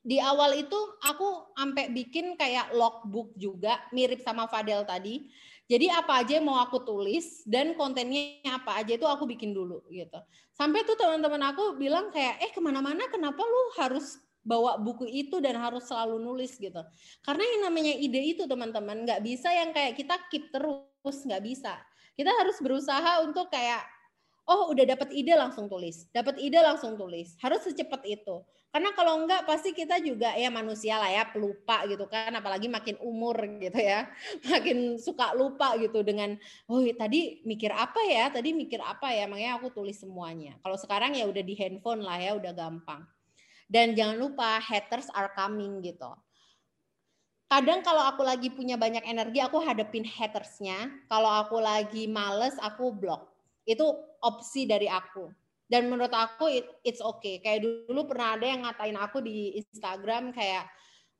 di 0.00 0.16
awal 0.16 0.56
itu 0.56 0.78
aku 1.04 1.52
sampai 1.52 1.92
bikin 1.92 2.32
kayak 2.40 2.72
logbook 2.72 3.36
juga 3.36 3.84
mirip 3.92 4.24
sama 4.24 4.48
Fadel 4.48 4.88
tadi. 4.88 5.28
Jadi 5.70 5.86
apa 5.86 6.26
aja 6.26 6.42
yang 6.42 6.50
mau 6.50 6.58
aku 6.58 6.82
tulis 6.82 7.46
dan 7.46 7.78
kontennya 7.78 8.42
apa 8.50 8.82
aja 8.82 8.98
itu 8.98 9.06
aku 9.06 9.22
bikin 9.30 9.54
dulu 9.54 9.86
gitu. 9.86 10.18
Sampai 10.50 10.82
tuh 10.82 10.98
teman-teman 10.98 11.54
aku 11.54 11.78
bilang 11.78 12.10
kayak 12.10 12.42
eh 12.42 12.50
ke 12.50 12.58
mana-mana 12.58 13.06
kenapa 13.06 13.38
lu 13.38 13.62
harus 13.78 14.18
bawa 14.42 14.82
buku 14.82 15.06
itu 15.06 15.38
dan 15.38 15.54
harus 15.62 15.86
selalu 15.86 16.18
nulis 16.18 16.58
gitu. 16.58 16.82
Karena 17.22 17.46
yang 17.46 17.70
namanya 17.70 17.94
ide 17.94 18.18
itu 18.34 18.50
teman-teman 18.50 19.06
nggak 19.06 19.22
bisa 19.22 19.46
yang 19.54 19.70
kayak 19.70 19.94
kita 19.94 20.18
keep 20.26 20.50
terus 20.50 21.16
nggak 21.22 21.42
bisa. 21.46 21.78
Kita 22.18 22.34
harus 22.34 22.58
berusaha 22.58 23.22
untuk 23.22 23.46
kayak 23.54 23.86
oh 24.50 24.74
udah 24.74 24.82
dapat 24.82 25.14
ide 25.14 25.38
langsung 25.38 25.70
tulis, 25.70 26.10
dapat 26.10 26.34
ide 26.42 26.58
langsung 26.58 26.98
tulis. 26.98 27.38
Harus 27.38 27.62
secepat 27.62 28.02
itu. 28.10 28.42
Karena 28.70 28.94
kalau 28.94 29.26
enggak 29.26 29.50
pasti 29.50 29.74
kita 29.74 29.98
juga 29.98 30.30
ya 30.38 30.46
manusia 30.46 30.94
lah 30.94 31.10
ya 31.10 31.26
pelupa 31.26 31.82
gitu 31.90 32.06
kan, 32.06 32.30
apalagi 32.38 32.70
makin 32.70 32.94
umur 33.02 33.34
gitu 33.58 33.74
ya, 33.74 34.06
makin 34.50 34.94
suka 34.94 35.34
lupa 35.34 35.74
gitu 35.74 36.06
dengan, 36.06 36.38
oh 36.70 36.78
tadi 36.94 37.42
mikir 37.42 37.74
apa 37.74 37.98
ya, 38.06 38.30
tadi 38.30 38.54
mikir 38.54 38.78
apa 38.78 39.10
ya, 39.10 39.26
makanya 39.26 39.58
aku 39.58 39.74
tulis 39.74 39.98
semuanya. 39.98 40.54
Kalau 40.62 40.78
sekarang 40.78 41.18
ya 41.18 41.26
udah 41.26 41.42
di 41.42 41.54
handphone 41.58 42.06
lah 42.06 42.22
ya, 42.22 42.38
udah 42.38 42.52
gampang. 42.54 43.02
Dan 43.66 43.98
jangan 43.98 44.14
lupa 44.18 44.62
haters 44.62 45.10
are 45.18 45.34
coming 45.34 45.82
gitu. 45.82 46.10
Kadang 47.50 47.82
kalau 47.82 48.06
aku 48.06 48.22
lagi 48.22 48.54
punya 48.54 48.78
banyak 48.78 49.02
energi, 49.02 49.42
aku 49.42 49.58
hadapin 49.58 50.06
hatersnya. 50.06 50.86
Kalau 51.10 51.26
aku 51.26 51.58
lagi 51.58 52.06
males, 52.06 52.54
aku 52.62 52.94
block. 52.94 53.34
Itu 53.66 53.98
opsi 54.22 54.70
dari 54.70 54.86
aku 54.86 55.39
dan 55.70 55.86
menurut 55.86 56.10
aku 56.10 56.50
it, 56.50 56.66
it's 56.82 56.98
okay. 56.98 57.38
Kayak 57.38 57.62
dulu 57.86 58.10
pernah 58.10 58.34
ada 58.34 58.42
yang 58.42 58.66
ngatain 58.66 58.98
aku 58.98 59.22
di 59.22 59.54
Instagram 59.54 60.34
kayak 60.34 60.66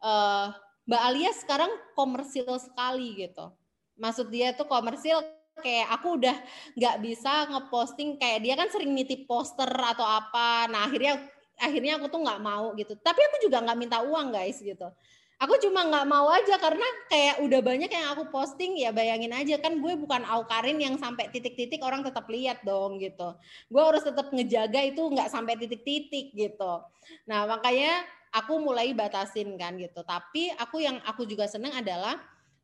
uh, 0.02 0.50
Mbak 0.90 1.02
Alia 1.06 1.30
sekarang 1.38 1.70
komersil 1.94 2.50
sekali 2.58 3.14
gitu. 3.14 3.54
Maksud 3.94 4.26
dia 4.34 4.50
tuh 4.58 4.66
komersil 4.66 5.22
kayak 5.62 5.86
aku 5.94 6.18
udah 6.18 6.34
nggak 6.74 6.96
bisa 6.98 7.46
ngeposting 7.46 8.18
kayak 8.18 8.42
dia 8.42 8.58
kan 8.58 8.66
sering 8.74 8.90
nitip 8.90 9.30
poster 9.30 9.70
atau 9.70 10.02
apa. 10.02 10.66
Nah 10.66 10.90
akhirnya 10.90 11.22
akhirnya 11.54 12.02
aku 12.02 12.10
tuh 12.10 12.20
nggak 12.26 12.42
mau 12.42 12.74
gitu. 12.74 12.98
Tapi 12.98 13.20
aku 13.22 13.46
juga 13.46 13.62
nggak 13.62 13.78
minta 13.78 14.02
uang 14.02 14.34
guys 14.34 14.58
gitu 14.58 14.90
aku 15.40 15.56
cuma 15.64 15.88
nggak 15.88 16.06
mau 16.06 16.28
aja 16.28 16.60
karena 16.60 16.84
kayak 17.08 17.40
udah 17.40 17.60
banyak 17.64 17.88
yang 17.88 18.12
aku 18.12 18.28
posting 18.28 18.76
ya 18.76 18.92
bayangin 18.92 19.32
aja. 19.32 19.56
Kan 19.56 19.80
gue 19.80 19.96
bukan 19.96 20.22
Aukarin 20.28 20.76
yang 20.76 21.00
sampai 21.00 21.32
titik-titik 21.32 21.80
orang 21.80 22.04
tetap 22.04 22.28
lihat 22.28 22.60
dong 22.60 23.00
gitu. 23.00 23.34
Gue 23.72 23.82
harus 23.82 24.04
tetap 24.04 24.28
ngejaga 24.30 24.84
itu 24.84 25.00
nggak 25.00 25.32
sampai 25.32 25.56
titik-titik 25.56 26.36
gitu. 26.36 26.84
Nah 27.24 27.48
makanya 27.48 28.04
aku 28.30 28.60
mulai 28.60 28.92
batasin 28.92 29.56
kan 29.56 29.80
gitu. 29.80 30.04
Tapi 30.04 30.52
aku 30.60 30.84
yang 30.84 31.00
aku 31.08 31.24
juga 31.24 31.48
seneng 31.48 31.72
adalah 31.72 32.20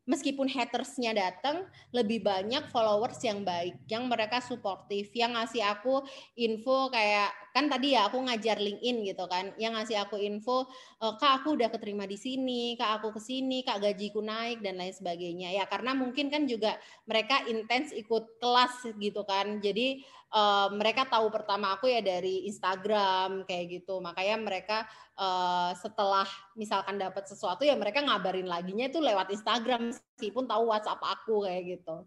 meskipun 0.06 0.46
hatersnya 0.46 1.10
datang 1.12 1.66
lebih 1.90 2.22
banyak 2.22 2.70
followers 2.70 3.18
yang 3.26 3.42
baik 3.42 3.74
yang 3.90 4.06
mereka 4.06 4.38
suportif 4.38 5.10
yang 5.18 5.34
ngasih 5.34 5.66
aku 5.66 6.06
info 6.38 6.86
kayak 6.94 7.34
kan 7.56 7.72
tadi 7.72 7.96
ya 7.96 8.12
aku 8.12 8.20
ngajar 8.20 8.60
LinkedIn 8.60 9.08
gitu 9.08 9.24
kan. 9.24 9.56
Yang 9.56 9.72
ngasih 9.80 9.96
aku 10.04 10.20
info 10.20 10.68
e, 11.00 11.06
kak 11.16 11.40
aku 11.40 11.56
udah 11.56 11.72
keterima 11.72 12.04
di 12.04 12.20
sini 12.20 12.76
kak 12.76 13.00
aku 13.00 13.16
ke 13.16 13.20
sini 13.24 13.64
kak 13.64 13.80
gajiku 13.80 14.20
naik 14.20 14.60
dan 14.60 14.76
lain 14.76 14.92
sebagainya. 14.92 15.56
Ya 15.56 15.64
karena 15.64 15.96
mungkin 15.96 16.28
kan 16.28 16.44
juga 16.44 16.76
mereka 17.08 17.48
intens 17.48 17.96
ikut 17.96 18.36
kelas 18.36 18.92
gitu 19.00 19.24
kan. 19.24 19.64
Jadi 19.64 20.04
uh, 20.36 20.68
mereka 20.74 21.08
tahu 21.08 21.32
pertama 21.32 21.72
aku 21.76 21.88
ya 21.88 22.04
dari 22.04 22.44
Instagram 22.44 23.48
kayak 23.48 23.80
gitu. 23.80 24.04
Makanya 24.04 24.36
mereka 24.36 24.78
uh, 25.16 25.72
setelah 25.78 26.28
misalkan 26.58 27.00
dapat 27.00 27.24
sesuatu 27.24 27.64
ya 27.64 27.72
mereka 27.78 28.04
ngabarin 28.04 28.48
laginya 28.48 28.88
itu 28.90 29.00
lewat 29.00 29.32
Instagram 29.32 29.96
meskipun 29.96 30.44
tahu 30.44 30.68
WhatsApp 30.68 31.00
aku 31.00 31.48
kayak 31.48 31.80
gitu. 31.80 32.04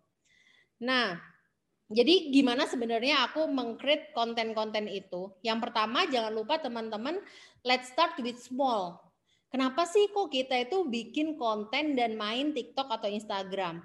Nah, 0.80 1.20
jadi 1.90 2.30
gimana 2.30 2.70
sebenarnya 2.70 3.26
aku 3.26 3.50
mengcreate 3.50 4.14
konten-konten 4.14 4.86
itu? 4.86 5.34
Yang 5.42 5.60
pertama 5.70 6.06
jangan 6.06 6.34
lupa 6.34 6.62
teman-teman 6.62 7.18
let's 7.66 7.90
start 7.90 8.14
with 8.22 8.38
small. 8.38 9.02
Kenapa 9.50 9.90
sih 9.90 10.06
kok 10.14 10.30
kita 10.30 10.70
itu 10.70 10.86
bikin 10.86 11.34
konten 11.34 11.98
dan 11.98 12.14
main 12.14 12.54
TikTok 12.54 12.86
atau 12.86 13.10
Instagram? 13.10 13.82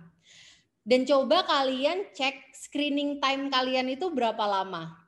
Dan 0.84 1.08
coba 1.08 1.48
kalian 1.48 2.12
cek 2.12 2.52
screening 2.52 3.24
time 3.24 3.48
kalian 3.48 3.88
itu 3.88 4.12
berapa 4.12 4.44
lama 4.44 5.04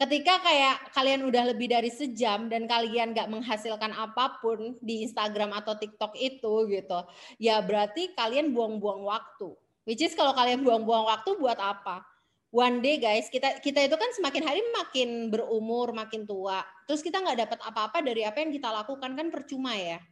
ketika 0.00 0.40
kayak 0.40 0.96
kalian 0.96 1.28
udah 1.28 1.52
lebih 1.52 1.68
dari 1.68 1.92
sejam 1.92 2.48
dan 2.48 2.64
kalian 2.64 3.12
gak 3.12 3.28
menghasilkan 3.28 3.92
apa 3.92 4.40
pun 4.40 4.80
di 4.80 5.04
Instagram 5.04 5.52
atau 5.52 5.76
TikTok 5.76 6.16
itu 6.16 6.72
gitu, 6.72 7.04
ya 7.36 7.60
berarti 7.60 8.16
kalian 8.16 8.56
buang-buang 8.56 9.04
waktu. 9.04 9.52
Which 9.88 10.04
is 10.04 10.12
kalau 10.12 10.36
kalian 10.36 10.60
buang-buang 10.60 11.08
waktu 11.08 11.36
buat 11.40 11.56
apa? 11.56 12.04
One 12.50 12.82
day 12.82 12.98
guys, 12.98 13.30
kita 13.30 13.62
kita 13.62 13.86
itu 13.86 13.94
kan 13.94 14.10
semakin 14.10 14.42
hari 14.42 14.60
makin 14.74 15.30
berumur, 15.30 15.94
makin 15.94 16.26
tua. 16.26 16.66
Terus 16.90 16.98
kita 17.00 17.22
nggak 17.22 17.38
dapat 17.46 17.58
apa-apa 17.62 17.98
dari 18.02 18.26
apa 18.26 18.42
yang 18.42 18.50
kita 18.50 18.68
lakukan 18.74 19.14
kan 19.14 19.30
percuma 19.30 19.78
ya. 19.78 20.02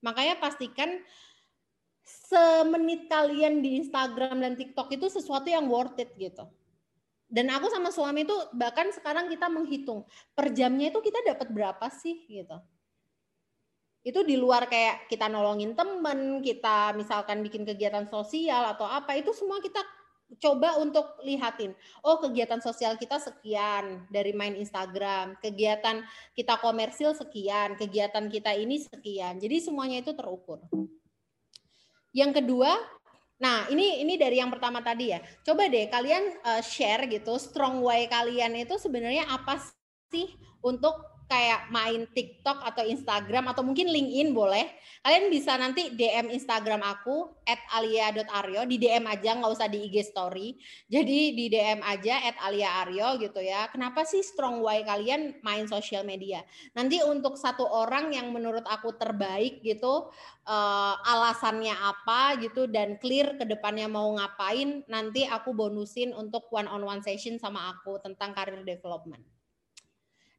Makanya 0.00 0.38
pastikan 0.38 1.02
semenit 2.06 3.10
kalian 3.10 3.60
di 3.60 3.82
Instagram 3.82 4.38
dan 4.38 4.54
TikTok 4.54 4.94
itu 4.94 5.10
sesuatu 5.10 5.50
yang 5.50 5.66
worth 5.66 5.98
it 5.98 6.14
gitu. 6.14 6.46
Dan 7.30 7.46
aku 7.50 7.70
sama 7.70 7.94
suami 7.94 8.26
itu 8.26 8.34
bahkan 8.54 8.90
sekarang 8.90 9.30
kita 9.30 9.46
menghitung 9.46 10.02
per 10.34 10.50
jamnya 10.50 10.90
itu 10.90 10.98
kita 10.98 11.22
dapat 11.22 11.50
berapa 11.54 11.86
sih 11.90 12.26
gitu. 12.26 12.58
Itu 14.00 14.24
di 14.24 14.40
luar 14.40 14.64
kayak 14.64 15.12
kita 15.12 15.28
nolongin 15.28 15.76
temen, 15.76 16.40
kita 16.40 16.96
misalkan 16.96 17.44
bikin 17.44 17.68
kegiatan 17.68 18.08
sosial 18.08 18.72
atau 18.72 18.88
apa, 18.88 19.12
itu 19.16 19.30
semua 19.36 19.60
kita 19.60 19.84
coba 20.38 20.78
untuk 20.78 21.18
lihatin. 21.26 21.74
Oh, 22.06 22.22
kegiatan 22.22 22.62
sosial 22.62 22.94
kita 22.94 23.18
sekian 23.18 24.06
dari 24.06 24.30
main 24.30 24.54
Instagram, 24.54 25.34
kegiatan 25.42 26.06
kita 26.38 26.62
komersil 26.62 27.18
sekian, 27.18 27.74
kegiatan 27.74 28.30
kita 28.30 28.54
ini 28.54 28.78
sekian. 28.78 29.42
Jadi 29.42 29.56
semuanya 29.58 29.98
itu 30.06 30.14
terukur. 30.14 30.62
Yang 32.14 32.42
kedua, 32.42 32.78
nah 33.42 33.66
ini 33.70 34.02
ini 34.06 34.14
dari 34.14 34.38
yang 34.38 34.54
pertama 34.54 34.78
tadi 34.86 35.10
ya. 35.10 35.18
Coba 35.42 35.66
deh 35.66 35.90
kalian 35.90 36.38
uh, 36.46 36.62
share 36.62 37.10
gitu 37.10 37.34
strong 37.42 37.82
way 37.82 38.06
kalian 38.06 38.54
itu 38.54 38.78
sebenarnya 38.78 39.26
apa 39.26 39.58
sih 40.14 40.30
untuk 40.62 41.09
kayak 41.30 41.70
main 41.70 42.10
TikTok 42.10 42.66
atau 42.66 42.82
Instagram 42.82 43.54
atau 43.54 43.62
mungkin 43.62 43.86
LinkedIn 43.86 44.34
boleh. 44.34 44.66
Kalian 45.06 45.30
bisa 45.30 45.54
nanti 45.54 45.94
DM 45.94 46.34
Instagram 46.34 46.82
aku 46.82 47.30
@alia.aryo 47.46 48.66
di 48.66 48.76
DM 48.82 49.06
aja 49.06 49.38
nggak 49.38 49.52
usah 49.54 49.70
di 49.70 49.86
IG 49.86 50.10
story. 50.10 50.58
Jadi 50.90 51.32
di 51.38 51.46
DM 51.46 51.86
aja 51.86 52.18
@aliaaryo 52.50 53.22
gitu 53.22 53.38
ya. 53.38 53.70
Kenapa 53.70 54.02
sih 54.02 54.26
strong 54.26 54.58
way 54.58 54.82
kalian 54.82 55.38
main 55.46 55.70
sosial 55.70 56.02
media? 56.02 56.42
Nanti 56.74 56.98
untuk 57.06 57.38
satu 57.38 57.62
orang 57.62 58.10
yang 58.10 58.34
menurut 58.34 58.66
aku 58.66 58.98
terbaik 58.98 59.62
gitu 59.62 60.10
uh, 60.50 60.94
alasannya 61.06 61.72
apa 61.78 62.42
gitu 62.42 62.66
dan 62.66 62.98
clear 62.98 63.38
ke 63.38 63.46
depannya 63.46 63.86
mau 63.86 64.10
ngapain, 64.18 64.82
nanti 64.90 65.24
aku 65.30 65.54
bonusin 65.54 66.10
untuk 66.10 66.50
one 66.50 66.66
on 66.66 66.82
one 66.82 67.00
session 67.06 67.38
sama 67.38 67.70
aku 67.78 68.02
tentang 68.02 68.34
career 68.34 68.66
development. 68.66 69.39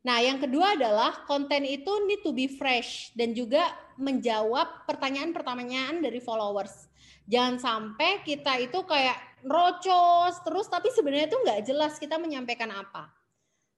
Nah, 0.02 0.18
yang 0.18 0.42
kedua 0.42 0.74
adalah 0.74 1.26
konten 1.30 1.62
itu 1.62 1.92
need 2.10 2.26
to 2.26 2.34
be 2.34 2.50
fresh 2.50 3.14
dan 3.14 3.38
juga 3.38 3.70
menjawab 4.02 4.90
pertanyaan-pertanyaan 4.90 6.02
dari 6.02 6.18
followers. 6.18 6.90
Jangan 7.30 7.62
sampai 7.62 8.26
kita 8.26 8.58
itu 8.58 8.82
kayak 8.82 9.46
rocos 9.46 10.42
terus 10.42 10.66
tapi 10.70 10.90
sebenarnya 10.90 11.30
itu 11.30 11.38
nggak 11.38 11.62
jelas 11.70 11.94
kita 12.02 12.18
menyampaikan 12.18 12.74
apa. 12.74 13.14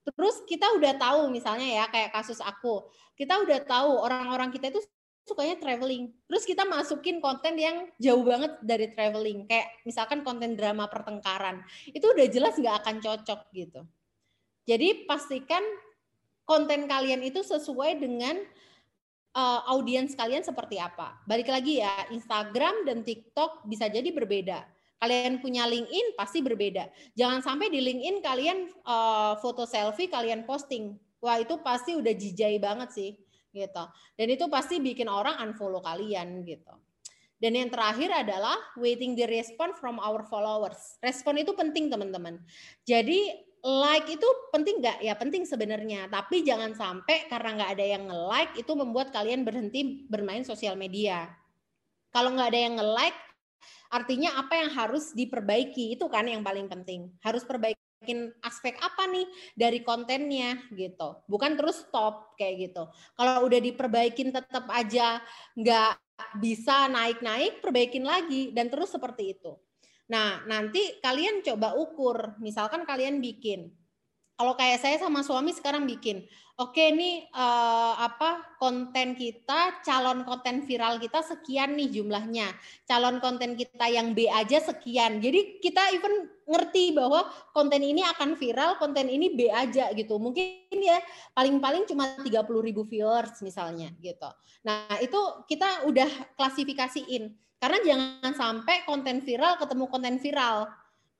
Terus 0.04 0.44
kita 0.48 0.68
udah 0.80 0.96
tahu 0.96 1.32
misalnya 1.32 1.84
ya 1.84 1.86
kayak 1.92 2.16
kasus 2.16 2.40
aku, 2.44 2.88
kita 3.16 3.40
udah 3.44 3.60
tahu 3.64 4.04
orang-orang 4.04 4.52
kita 4.52 4.72
itu 4.72 4.84
sukanya 5.24 5.56
traveling. 5.60 6.12
Terus 6.28 6.44
kita 6.44 6.68
masukin 6.68 7.24
konten 7.24 7.56
yang 7.56 7.88
jauh 8.00 8.24
banget 8.24 8.60
dari 8.64 8.92
traveling, 8.92 9.48
kayak 9.48 9.72
misalkan 9.88 10.24
konten 10.24 10.60
drama 10.60 10.92
pertengkaran. 10.92 11.64
Itu 11.92 12.12
udah 12.12 12.28
jelas 12.28 12.60
nggak 12.60 12.84
akan 12.84 12.96
cocok 13.00 13.40
gitu. 13.56 13.82
Jadi 14.64 15.08
pastikan 15.08 15.64
konten 16.44 16.86
kalian 16.88 17.24
itu 17.24 17.42
sesuai 17.44 18.00
dengan 18.00 18.40
uh, 19.36 19.62
audiens 19.74 20.14
kalian 20.14 20.46
seperti 20.46 20.80
apa. 20.80 21.20
Balik 21.28 21.50
lagi 21.50 21.82
ya, 21.82 22.08
Instagram 22.14 22.88
dan 22.88 23.02
TikTok 23.02 23.66
bisa 23.68 23.90
jadi 23.90 24.08
berbeda. 24.14 24.64
Kalian 25.04 25.44
punya 25.44 25.68
LinkedIn 25.68 26.16
pasti 26.16 26.40
berbeda. 26.40 26.88
Jangan 27.20 27.44
sampai 27.44 27.68
di 27.68 27.84
LinkedIn 27.84 28.24
kalian 28.24 28.72
uh, 28.88 29.36
foto 29.44 29.68
selfie 29.68 30.08
kalian 30.08 30.48
posting. 30.48 30.96
Wah, 31.20 31.40
itu 31.40 31.60
pasti 31.60 31.96
udah 32.00 32.14
jijai 32.16 32.56
banget 32.60 32.90
sih 32.96 33.12
gitu. 33.52 33.84
Dan 34.16 34.28
itu 34.32 34.48
pasti 34.48 34.80
bikin 34.80 35.12
orang 35.12 35.44
unfollow 35.44 35.84
kalian 35.84 36.48
gitu. 36.48 36.72
Dan 37.44 37.60
yang 37.60 37.68
terakhir 37.68 38.08
adalah 38.16 38.56
waiting 38.80 39.20
the 39.20 39.28
response 39.28 39.76
from 39.76 40.00
our 40.00 40.24
followers. 40.32 40.96
Respon 41.04 41.36
itu 41.44 41.52
penting 41.52 41.92
teman-teman. 41.92 42.40
Jadi 42.88 43.28
like 43.64 44.12
itu 44.12 44.28
penting 44.52 44.84
nggak? 44.84 45.00
Ya 45.00 45.16
penting 45.16 45.48
sebenarnya, 45.48 46.12
tapi 46.12 46.44
jangan 46.44 46.76
sampai 46.76 47.32
karena 47.32 47.50
nggak 47.56 47.72
ada 47.80 47.86
yang 47.88 48.04
nge-like 48.12 48.54
itu 48.60 48.72
membuat 48.76 49.16
kalian 49.16 49.48
berhenti 49.48 50.04
bermain 50.12 50.44
sosial 50.44 50.76
media. 50.76 51.32
Kalau 52.12 52.36
nggak 52.36 52.50
ada 52.52 52.60
yang 52.60 52.76
nge-like, 52.76 53.20
artinya 53.90 54.36
apa 54.36 54.54
yang 54.60 54.70
harus 54.76 55.16
diperbaiki 55.16 55.96
itu 55.96 56.06
kan 56.12 56.28
yang 56.28 56.44
paling 56.44 56.68
penting. 56.68 57.08
Harus 57.24 57.48
perbaikin 57.48 58.36
aspek 58.44 58.76
apa 58.84 59.08
nih 59.08 59.26
dari 59.56 59.80
kontennya 59.80 60.60
gitu. 60.76 61.24
Bukan 61.32 61.56
terus 61.56 61.88
stop 61.88 62.36
kayak 62.36 62.70
gitu. 62.70 62.84
Kalau 63.16 63.48
udah 63.48 63.60
diperbaikin 63.64 64.36
tetap 64.36 64.68
aja 64.70 65.24
nggak 65.56 66.04
bisa 66.44 66.92
naik-naik, 66.92 67.64
perbaikin 67.64 68.04
lagi 68.04 68.52
dan 68.52 68.68
terus 68.68 68.92
seperti 68.92 69.40
itu. 69.40 69.56
Nah, 70.12 70.44
nanti 70.50 71.00
kalian 71.00 71.46
coba 71.46 71.78
ukur. 71.80 72.36
Misalkan 72.44 72.84
kalian 72.84 73.24
bikin. 73.24 73.72
Kalau 74.34 74.58
kayak 74.58 74.82
saya 74.82 74.98
sama 74.98 75.22
suami 75.22 75.54
sekarang 75.54 75.86
bikin. 75.86 76.26
Oke 76.54 76.94
nih 76.94 77.30
uh, 77.34 77.98
apa 77.98 78.58
konten 78.62 79.18
kita, 79.18 79.82
calon 79.82 80.22
konten 80.22 80.66
viral 80.66 81.02
kita 81.02 81.22
sekian 81.22 81.78
nih 81.78 81.90
jumlahnya. 81.90 82.50
Calon 82.86 83.22
konten 83.22 83.54
kita 83.54 83.90
yang 83.90 84.18
B 84.18 84.26
aja 84.30 84.62
sekian. 84.62 85.22
Jadi 85.22 85.62
kita 85.62 85.94
even 85.94 86.30
ngerti 86.50 86.94
bahwa 86.98 87.30
konten 87.54 87.82
ini 87.82 88.02
akan 88.06 88.38
viral, 88.38 88.78
konten 88.82 89.06
ini 89.10 89.34
B 89.34 89.50
aja 89.50 89.94
gitu. 89.94 90.18
Mungkin 90.18 90.78
ya 90.78 90.98
paling-paling 91.38 91.86
cuma 91.90 92.18
30 92.22 92.42
ribu 92.62 92.86
viewers 92.86 93.38
misalnya 93.46 93.94
gitu. 94.02 94.30
Nah 94.66 94.98
itu 95.02 95.18
kita 95.50 95.86
udah 95.90 96.38
klasifikasiin 96.38 97.34
karena 97.64 97.80
jangan 97.80 98.36
sampai 98.36 98.84
konten 98.84 99.24
viral 99.24 99.56
ketemu 99.56 99.88
konten 99.88 100.20
viral. 100.20 100.68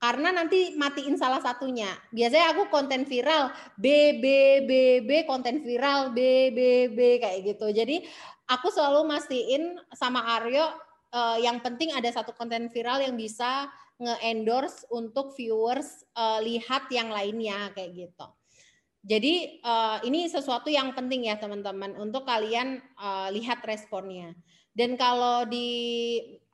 Karena 0.04 0.36
nanti 0.36 0.76
matiin 0.76 1.16
salah 1.16 1.40
satunya. 1.40 1.88
Biasanya 2.12 2.52
aku 2.52 2.68
konten 2.68 3.08
viral 3.08 3.56
B 3.80 4.20
B 4.20 4.26
B 4.68 4.72
B 5.08 5.24
konten 5.24 5.64
viral 5.64 6.12
B 6.12 6.52
B 6.52 6.92
B 6.92 7.24
kayak 7.24 7.48
gitu. 7.48 7.72
Jadi 7.72 8.04
aku 8.52 8.68
selalu 8.68 9.08
mastiin 9.08 9.80
sama 9.96 10.20
Aryo 10.36 10.68
uh, 11.16 11.40
yang 11.40 11.64
penting 11.64 11.96
ada 11.96 12.12
satu 12.12 12.36
konten 12.36 12.68
viral 12.68 13.00
yang 13.00 13.16
bisa 13.16 13.72
nge-endorse 13.96 14.84
untuk 14.92 15.32
viewers 15.40 16.04
uh, 16.20 16.44
lihat 16.44 16.92
yang 16.92 17.08
lainnya 17.08 17.72
kayak 17.72 17.96
gitu. 17.96 18.28
Jadi 19.04 19.60
uh, 19.60 20.00
ini 20.08 20.32
sesuatu 20.32 20.72
yang 20.72 20.96
penting 20.96 21.28
ya 21.28 21.36
teman-teman 21.36 22.00
untuk 22.00 22.24
kalian 22.24 22.80
uh, 22.96 23.28
lihat 23.36 23.60
responnya. 23.68 24.32
Dan 24.72 24.96
kalau 24.96 25.44
di 25.44 25.70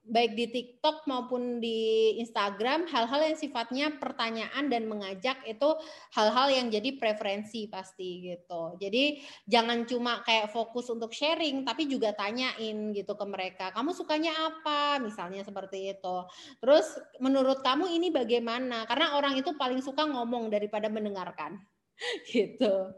baik 0.10 0.34
di 0.34 0.46
TikTok 0.50 1.06
maupun 1.06 1.62
di 1.62 2.18
Instagram 2.18 2.90
hal-hal 2.90 3.30
yang 3.30 3.38
sifatnya 3.38 3.94
pertanyaan 4.02 4.66
dan 4.66 4.90
mengajak 4.90 5.38
itu 5.46 5.70
hal-hal 6.18 6.50
yang 6.50 6.74
jadi 6.74 6.98
preferensi 6.98 7.70
pasti 7.70 8.34
gitu. 8.34 8.74
Jadi 8.82 9.22
jangan 9.46 9.86
cuma 9.86 10.26
kayak 10.26 10.50
fokus 10.50 10.90
untuk 10.90 11.14
sharing 11.14 11.62
tapi 11.62 11.86
juga 11.86 12.18
tanyain 12.18 12.90
gitu 12.98 13.14
ke 13.14 13.26
mereka. 13.30 13.70
Kamu 13.70 13.94
sukanya 13.94 14.34
apa? 14.34 14.98
Misalnya 14.98 15.46
seperti 15.46 15.94
itu. 15.94 16.18
Terus 16.58 16.98
menurut 17.22 17.62
kamu 17.62 17.94
ini 17.94 18.10
bagaimana? 18.10 18.90
Karena 18.90 19.14
orang 19.14 19.38
itu 19.38 19.54
paling 19.54 19.86
suka 19.86 20.10
ngomong 20.10 20.50
daripada 20.50 20.90
mendengarkan. 20.90 21.62
gitu. 22.32 22.94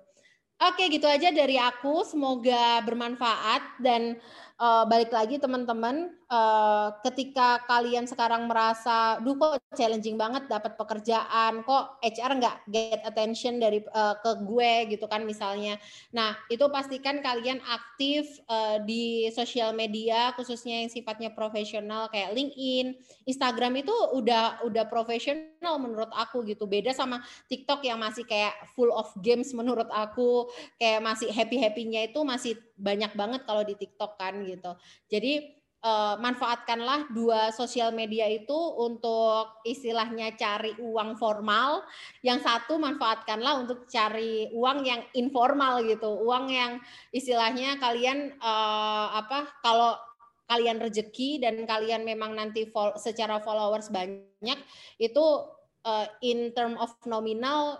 Oke, 0.61 0.83
gitu 0.93 1.09
aja 1.09 1.33
dari 1.33 1.57
aku. 1.57 2.05
Semoga 2.05 2.85
bermanfaat 2.85 3.81
dan 3.81 4.21
uh, 4.61 4.85
balik 4.85 5.09
lagi 5.09 5.41
teman-teman, 5.41 6.13
uh, 6.29 6.93
ketika 7.01 7.65
kalian 7.65 8.05
sekarang 8.05 8.45
merasa, 8.45 9.17
duh 9.25 9.33
kok 9.33 9.57
challenging 9.73 10.21
banget 10.21 10.45
dapat 10.45 10.77
pekerjaan, 10.77 11.65
kok 11.65 11.97
HR 12.05 12.37
nggak 12.37 12.57
get 12.69 13.01
attention 13.01 13.57
dari 13.57 13.81
uh, 13.89 14.15
ke 14.21 14.31
gue 14.45 14.93
gitu 14.93 15.09
kan 15.09 15.25
misalnya. 15.25 15.81
Nah 16.13 16.37
itu 16.53 16.61
pastikan 16.69 17.25
kalian 17.25 17.57
aktif 17.65 18.29
uh, 18.45 18.77
di 18.85 19.33
sosial 19.33 19.73
media, 19.73 20.31
khususnya 20.37 20.85
yang 20.85 20.93
sifatnya 20.93 21.33
profesional 21.33 22.05
kayak 22.13 22.37
LinkedIn, 22.37 22.93
Instagram 23.25 23.81
itu 23.81 23.95
udah 24.13 24.61
udah 24.61 24.85
profesional 24.85 25.81
menurut 25.81 26.13
aku 26.13 26.45
gitu. 26.45 26.69
Beda 26.69 26.93
sama 26.93 27.25
TikTok 27.49 27.81
yang 27.81 27.97
masih 27.97 28.29
kayak 28.29 28.53
full 28.77 28.93
of 28.93 29.09
games 29.25 29.49
menurut 29.57 29.89
aku, 29.89 30.45
kayak 30.77 31.01
masih 31.01 31.33
happy 31.33 31.57
happynya 31.57 32.05
itu 32.05 32.21
masih 32.21 32.53
banyak 32.81 33.13
banget 33.13 33.45
kalau 33.45 33.61
di 33.61 33.77
TikTok 33.77 34.17
kan 34.17 34.41
gitu. 34.43 34.73
Jadi 35.07 35.61
uh, 35.85 36.15
manfaatkanlah 36.17 37.11
dua 37.11 37.49
sosial 37.53 37.93
media 37.93 38.29
itu 38.29 38.55
untuk 38.77 39.61
istilahnya 39.65 40.33
cari 40.37 40.73
uang 40.77 41.17
formal, 41.17 41.85
yang 42.25 42.41
satu 42.41 42.77
manfaatkanlah 42.77 43.61
untuk 43.61 43.85
cari 43.89 44.49
uang 44.53 44.85
yang 44.85 45.01
informal 45.17 45.81
gitu, 45.85 46.09
uang 46.25 46.49
yang 46.49 46.71
istilahnya 47.13 47.77
kalian 47.81 48.33
uh, 48.39 49.17
apa 49.17 49.49
kalau 49.61 49.97
kalian 50.49 50.83
rezeki 50.83 51.39
dan 51.39 51.63
kalian 51.63 52.03
memang 52.03 52.35
nanti 52.35 52.67
secara 52.99 53.39
followers 53.39 53.87
banyak 53.87 54.59
itu 54.99 55.25
uh, 55.87 56.07
in 56.19 56.51
term 56.51 56.75
of 56.75 56.91
nominal 57.07 57.79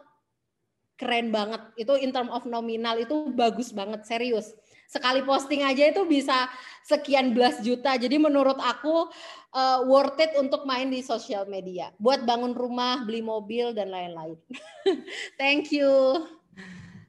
keren 0.96 1.36
banget. 1.36 1.60
Itu 1.76 2.00
in 2.00 2.16
term 2.16 2.32
of 2.32 2.48
nominal 2.48 2.96
itu 2.96 3.28
bagus 3.36 3.76
banget 3.76 4.08
serius 4.08 4.56
sekali 4.92 5.24
posting 5.24 5.64
aja 5.64 5.88
itu 5.88 6.04
bisa 6.04 6.52
sekian 6.84 7.32
belas 7.32 7.64
juta. 7.64 7.96
Jadi 7.96 8.20
menurut 8.20 8.60
aku 8.60 9.08
uh, 9.56 9.80
worth 9.88 10.20
it 10.20 10.36
untuk 10.36 10.68
main 10.68 10.92
di 10.92 11.00
sosial 11.00 11.48
media 11.48 11.96
buat 11.96 12.28
bangun 12.28 12.52
rumah, 12.52 13.08
beli 13.08 13.24
mobil 13.24 13.72
dan 13.72 13.88
lain-lain. 13.88 14.36
Thank 15.40 15.72
you. 15.72 15.88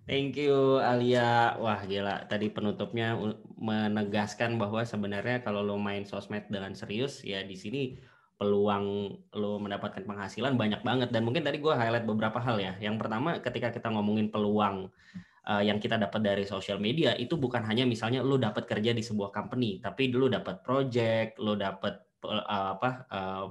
Thank 0.07 0.39
you 0.39 0.79
Alia. 0.79 1.59
Wah 1.59 1.83
gila, 1.83 2.27
tadi 2.31 2.51
penutupnya 2.55 3.19
menegaskan 3.59 4.63
bahwa 4.63 4.87
sebenarnya 4.87 5.43
kalau 5.43 5.67
lo 5.67 5.75
main 5.79 6.07
sosmed 6.07 6.47
dengan 6.51 6.75
serius 6.79 7.23
ya 7.27 7.43
di 7.43 7.55
sini 7.59 7.99
peluang 8.35 9.15
lo 9.39 9.63
mendapatkan 9.63 10.03
penghasilan 10.03 10.59
banyak 10.59 10.83
banget 10.83 11.15
dan 11.15 11.23
mungkin 11.23 11.47
tadi 11.47 11.63
gue 11.63 11.71
highlight 11.71 12.07
beberapa 12.07 12.43
hal 12.43 12.59
ya. 12.59 12.75
Yang 12.79 13.03
pertama 13.03 13.39
ketika 13.39 13.71
kita 13.71 13.91
ngomongin 13.95 14.31
peluang 14.35 14.91
uh, 15.49 15.63
yang 15.63 15.83
kita 15.83 15.99
dapat 15.99 16.21
dari 16.23 16.45
sosial 16.47 16.79
media 16.79 17.15
itu 17.19 17.35
bukan 17.35 17.63
hanya 17.67 17.83
misalnya 17.89 18.23
lo 18.23 18.39
dapat 18.39 18.67
kerja 18.67 18.95
di 18.95 19.03
sebuah 19.03 19.35
company, 19.35 19.83
tapi 19.83 20.11
dulu 20.13 20.31
dapat 20.31 20.63
project, 20.63 21.39
lo 21.43 21.59
dapat 21.59 21.99
uh, 22.27 22.77
apa 22.79 22.91
uh, 23.11 23.47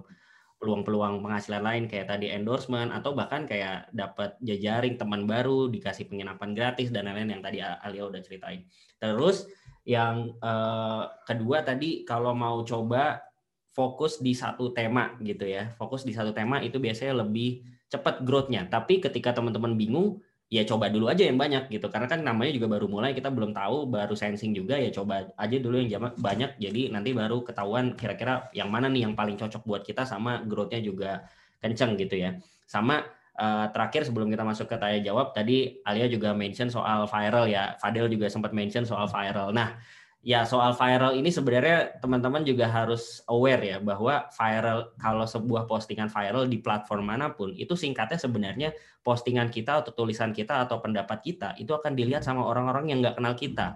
peluang-peluang 0.61 1.25
penghasilan 1.25 1.63
lain 1.65 1.83
kayak 1.89 2.05
tadi 2.05 2.29
endorsement 2.29 2.93
atau 2.93 3.17
bahkan 3.17 3.49
kayak 3.49 3.89
dapat 3.97 4.37
jajaring 4.45 4.93
teman 4.93 5.25
baru, 5.25 5.65
dikasih 5.73 6.05
penginapan 6.05 6.53
gratis 6.53 6.93
dan 6.93 7.09
lain-lain 7.09 7.33
yang 7.33 7.41
tadi 7.41 7.57
Alia 7.65 8.05
udah 8.05 8.21
ceritain. 8.21 8.69
Terus 9.01 9.49
yang 9.81 10.37
uh, 10.37 11.09
kedua 11.25 11.65
tadi 11.65 12.05
kalau 12.05 12.37
mau 12.37 12.61
coba 12.61 13.25
fokus 13.73 14.21
di 14.21 14.37
satu 14.37 14.69
tema 14.69 15.17
gitu 15.25 15.49
ya, 15.49 15.73
fokus 15.73 16.05
di 16.05 16.13
satu 16.13 16.29
tema 16.29 16.61
itu 16.61 16.77
biasanya 16.77 17.25
lebih 17.25 17.65
cepat 17.89 18.21
growth-nya. 18.21 18.69
Tapi 18.69 19.01
ketika 19.01 19.33
teman-teman 19.33 19.73
bingung, 19.73 20.21
ya 20.51 20.67
coba 20.67 20.91
dulu 20.91 21.07
aja 21.07 21.23
yang 21.23 21.39
banyak 21.39 21.71
gitu. 21.71 21.87
Karena 21.87 22.11
kan 22.11 22.19
namanya 22.27 22.51
juga 22.51 22.67
baru 22.67 22.91
mulai 22.91 23.15
kita 23.15 23.31
belum 23.31 23.55
tahu 23.55 23.87
baru 23.87 24.11
sensing 24.11 24.51
juga 24.51 24.75
ya 24.75 24.91
coba 24.91 25.31
aja 25.39 25.57
dulu 25.57 25.79
yang 25.79 26.11
banyak. 26.19 26.59
Jadi 26.59 26.91
nanti 26.91 27.15
baru 27.15 27.39
ketahuan 27.47 27.95
kira-kira 27.95 28.51
yang 28.51 28.67
mana 28.67 28.91
nih 28.91 29.07
yang 29.07 29.15
paling 29.15 29.39
cocok 29.39 29.63
buat 29.63 29.81
kita 29.87 30.03
sama 30.03 30.43
growth-nya 30.43 30.83
juga 30.83 31.23
kenceng 31.63 31.95
gitu 31.95 32.19
ya. 32.19 32.35
Sama 32.67 32.99
uh, 33.39 33.71
terakhir 33.71 34.03
sebelum 34.03 34.27
kita 34.27 34.43
masuk 34.43 34.67
ke 34.67 34.75
tanya 34.75 34.99
jawab 34.99 35.31
tadi 35.31 35.79
Alia 35.87 36.11
juga 36.11 36.35
mention 36.35 36.67
soal 36.67 37.07
viral 37.07 37.47
ya. 37.47 37.79
Fadel 37.79 38.11
juga 38.11 38.27
sempat 38.27 38.51
mention 38.51 38.83
soal 38.83 39.07
viral. 39.07 39.55
Nah 39.55 39.79
ya 40.21 40.45
soal 40.45 40.77
viral 40.77 41.17
ini 41.17 41.33
sebenarnya 41.33 41.97
teman-teman 41.97 42.45
juga 42.45 42.69
harus 42.69 43.25
aware 43.25 43.61
ya 43.65 43.77
bahwa 43.81 44.29
viral 44.29 44.93
kalau 45.01 45.25
sebuah 45.25 45.65
postingan 45.65 46.13
viral 46.13 46.45
di 46.45 46.61
platform 46.61 47.09
mana 47.09 47.33
pun 47.33 47.57
itu 47.57 47.73
singkatnya 47.73 48.21
sebenarnya 48.21 48.69
postingan 49.01 49.49
kita 49.49 49.81
atau 49.81 49.91
tulisan 49.97 50.29
kita 50.29 50.61
atau 50.69 50.77
pendapat 50.77 51.25
kita 51.25 51.57
itu 51.57 51.73
akan 51.73 51.97
dilihat 51.97 52.21
sama 52.21 52.45
orang-orang 52.45 52.93
yang 52.93 53.01
nggak 53.01 53.17
kenal 53.17 53.33
kita. 53.33 53.67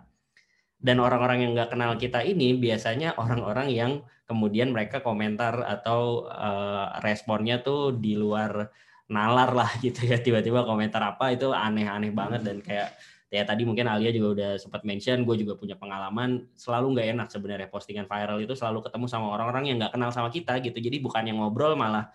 Dan 0.76 1.02
orang-orang 1.02 1.42
yang 1.42 1.52
nggak 1.58 1.74
kenal 1.74 1.98
kita 1.98 2.22
ini 2.22 2.62
biasanya 2.62 3.18
orang-orang 3.18 3.74
yang 3.74 3.92
kemudian 4.30 4.70
mereka 4.70 5.02
komentar 5.02 5.66
atau 5.66 6.30
uh, 6.30 7.02
responnya 7.02 7.66
tuh 7.66 7.98
di 7.98 8.14
luar 8.14 8.70
nalar 9.10 9.54
lah 9.54 9.70
gitu 9.86 10.06
ya 10.06 10.22
tiba-tiba 10.22 10.62
komentar 10.62 11.02
apa 11.02 11.34
itu 11.34 11.50
aneh-aneh 11.50 12.14
banget 12.14 12.42
dan 12.46 12.58
kayak 12.62 12.94
ya 13.34 13.42
tadi 13.42 13.66
mungkin 13.66 13.90
Alia 13.90 14.14
juga 14.14 14.38
udah 14.38 14.52
sempat 14.62 14.86
mention 14.86 15.26
gue 15.26 15.36
juga 15.42 15.58
punya 15.58 15.74
pengalaman 15.76 16.46
selalu 16.54 16.96
nggak 16.96 17.08
enak 17.18 17.28
sebenarnya 17.34 17.68
postingan 17.74 18.06
viral 18.06 18.38
itu 18.38 18.54
selalu 18.54 18.86
ketemu 18.86 19.06
sama 19.10 19.34
orang-orang 19.34 19.74
yang 19.74 19.78
nggak 19.82 19.98
kenal 19.98 20.14
sama 20.14 20.30
kita 20.30 20.62
gitu 20.62 20.78
jadi 20.78 21.02
bukan 21.02 21.26
yang 21.26 21.42
ngobrol 21.42 21.74
malah 21.74 22.14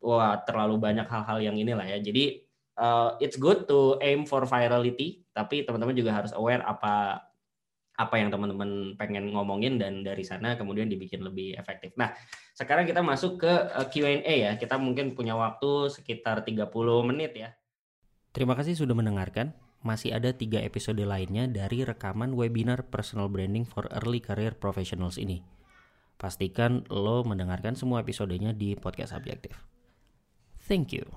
wah 0.00 0.40
terlalu 0.42 0.80
banyak 0.80 1.04
hal-hal 1.04 1.38
yang 1.44 1.56
inilah 1.60 1.84
ya 1.84 2.00
jadi 2.00 2.40
uh, 2.80 3.20
it's 3.20 3.36
good 3.36 3.68
to 3.68 4.00
aim 4.00 4.24
for 4.24 4.48
virality 4.48 5.22
tapi 5.36 5.62
teman-teman 5.62 5.92
juga 5.92 6.16
harus 6.16 6.32
aware 6.32 6.64
apa 6.64 7.28
apa 8.00 8.16
yang 8.16 8.32
teman-teman 8.32 8.96
pengen 8.96 9.28
ngomongin 9.28 9.76
dan 9.76 10.00
dari 10.00 10.24
sana 10.24 10.56
kemudian 10.56 10.88
dibikin 10.88 11.20
lebih 11.20 11.52
efektif. 11.60 11.92
Nah, 12.00 12.16
sekarang 12.56 12.88
kita 12.88 13.04
masuk 13.04 13.44
ke 13.44 13.52
eh, 13.52 13.86
Q&A 13.92 14.34
ya. 14.48 14.52
Kita 14.56 14.80
mungkin 14.80 15.12
punya 15.12 15.36
waktu 15.36 15.92
sekitar 15.92 16.40
30 16.40 16.72
menit 17.04 17.36
ya. 17.36 17.52
Terima 18.32 18.56
kasih 18.56 18.72
sudah 18.72 18.96
mendengarkan 18.96 19.52
masih 19.80 20.12
ada 20.12 20.36
tiga 20.36 20.60
episode 20.60 21.00
lainnya 21.00 21.48
dari 21.48 21.82
rekaman 21.82 22.36
webinar 22.36 22.88
Personal 22.92 23.32
Branding 23.32 23.64
for 23.64 23.88
Early 23.88 24.20
Career 24.20 24.52
Professionals 24.56 25.16
ini. 25.16 25.40
Pastikan 26.20 26.84
lo 26.92 27.24
mendengarkan 27.24 27.72
semua 27.72 28.04
episodenya 28.04 28.52
di 28.52 28.76
podcast 28.76 29.16
Objektif. 29.16 29.56
Thank 30.68 30.92
you. 30.92 31.08